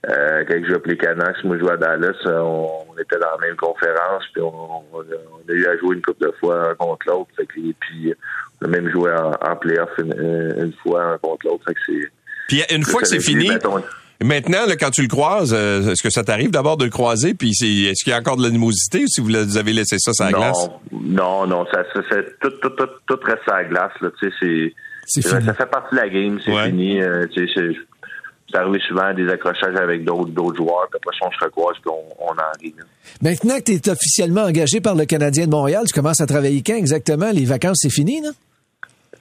[0.08, 3.32] Euh, quand je jouais les Canucks, moi je jouais à Dallas, on, on, était dans
[3.32, 6.76] la même conférence, puis on, on, a eu à jouer une couple de fois un
[6.76, 7.32] contre l'autre.
[7.40, 8.14] Et puis
[8.62, 10.14] on a même joué en, en playoff une,
[10.58, 11.66] une, fois un contre l'autre.
[12.48, 13.50] Puis une fois que c'est fini,
[14.24, 17.34] maintenant, là, quand tu le croises, euh, est-ce que ça t'arrive d'abord de le croiser?
[17.34, 20.24] Puis est-ce qu'il y a encore de l'animosité ou si vous avez laissé ça sur
[20.24, 20.70] la non, glace?
[20.92, 23.92] Non, non, ça, ça, ça tout, tout, tout, tout reste sur la glace.
[24.00, 26.68] Là, c'est, ça fait partie de la game, c'est ouais.
[26.68, 27.02] fini.
[27.02, 27.26] Euh,
[28.50, 31.76] c'est arrivé souvent des accrochages avec d'autres d'autres joueurs, puis après ça, on se recroise,
[31.82, 32.76] puis on, on en rit.
[33.22, 36.64] Maintenant que tu es officiellement engagé par le Canadien de Montréal, tu commences à travailler
[36.66, 37.32] quand exactement?
[37.32, 38.32] Les vacances, c'est fini, non?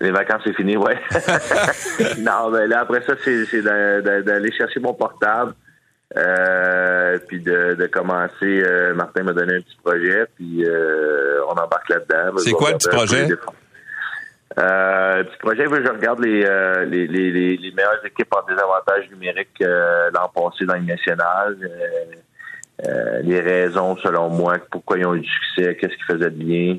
[0.01, 0.97] Les vacances, c'est fini, ouais.
[2.19, 5.55] non, mais là, après ça, c'est d'aller chercher mon portable,
[6.17, 8.33] euh, puis de, de commencer.
[8.43, 12.39] Euh, Martin m'a donné un petit projet, puis euh, on embarque là-dedans.
[12.39, 13.29] C'est quoi le petit projet?
[14.57, 19.61] Euh, petit projet, je regarde les, euh, les, les, les, meilleures équipes en désavantage numérique
[19.61, 21.57] euh, l'an passé dans le national.
[22.87, 26.45] Euh, les raisons, selon moi, pourquoi ils ont eu du succès, qu'est-ce qu'ils faisaient de
[26.45, 26.79] bien.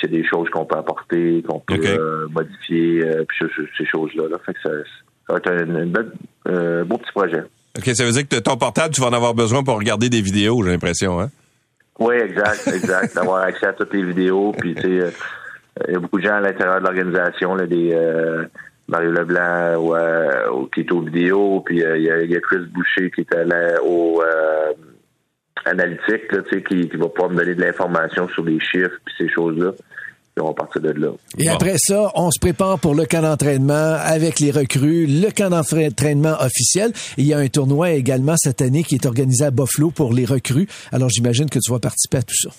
[0.00, 1.98] c'est des choses qu'on peut apporter, qu'on peut okay.
[2.30, 3.46] modifier, puis
[3.76, 4.28] ces choses-là.
[4.30, 4.38] Là.
[4.44, 4.70] Fait que ça,
[5.26, 7.42] ça, va être un, un bel, beau petit projet.
[7.76, 10.22] OK, ça veut dire que ton portable, tu vas en avoir besoin pour regarder des
[10.22, 11.30] vidéos, j'ai l'impression, hein?
[11.98, 13.14] Oui, exact, exact.
[13.16, 15.12] D'avoir accès à toutes les vidéos, puis tu sais
[15.86, 18.44] il y a beaucoup de gens à l'intérieur de l'organisation, des euh,
[18.88, 22.40] Mario Leblanc ou, euh, qui est aux vidéos, puis euh, il y, a, y, a
[22.40, 24.72] Chris Boucher qui est à au euh,
[25.66, 29.28] analytique, là, qui, qui va pouvoir me donner de l'information sur les chiffres puis ces
[29.28, 29.72] choses-là.
[30.40, 31.08] On va partir de là.
[31.36, 31.54] Et bon.
[31.54, 36.36] après ça, on se prépare pour le camp d'entraînement avec les recrues, le camp d'entraînement
[36.40, 36.92] officiel.
[37.16, 40.12] Et il y a un tournoi également cette année qui est organisé à Buffalo pour
[40.12, 40.68] les recrues.
[40.92, 42.50] Alors j'imagine que tu vas participer à tout ça.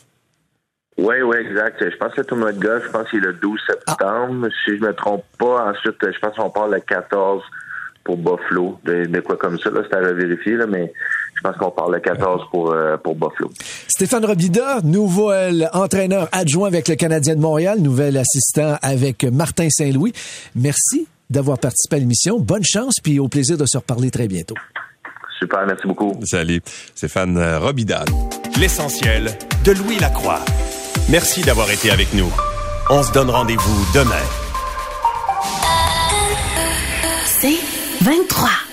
[1.01, 1.77] Oui, oui, exact.
[1.79, 4.47] Je pense que le tournoi de golf, je pense qu'il est le 12 septembre.
[4.47, 4.55] Ah.
[4.65, 7.41] Si je me trompe pas, ensuite, je pense qu'on parle le 14
[8.03, 8.79] pour Buffalo.
[8.83, 10.91] De, de quoi comme ça, là, c'est à vérifier, là, mais
[11.35, 13.49] je pense qu'on parle le 14 pour, euh, pour Buffalo.
[13.87, 20.11] Stéphane Robida, nouvel entraîneur adjoint avec le Canadien de Montréal, nouvel assistant avec Martin Saint-Louis.
[20.55, 22.39] Merci d'avoir participé à l'émission.
[22.39, 24.55] Bonne chance, puis au plaisir de se reparler très bientôt.
[25.39, 26.19] Super, merci beaucoup.
[26.25, 26.61] Salut.
[26.93, 28.03] Stéphane Robida.
[28.59, 29.29] L'essentiel
[29.63, 30.41] de Louis Lacroix.
[31.07, 32.31] Merci d'avoir été avec nous.
[32.89, 34.15] On se donne rendez-vous demain.
[37.25, 37.59] C'est
[38.01, 38.68] 23.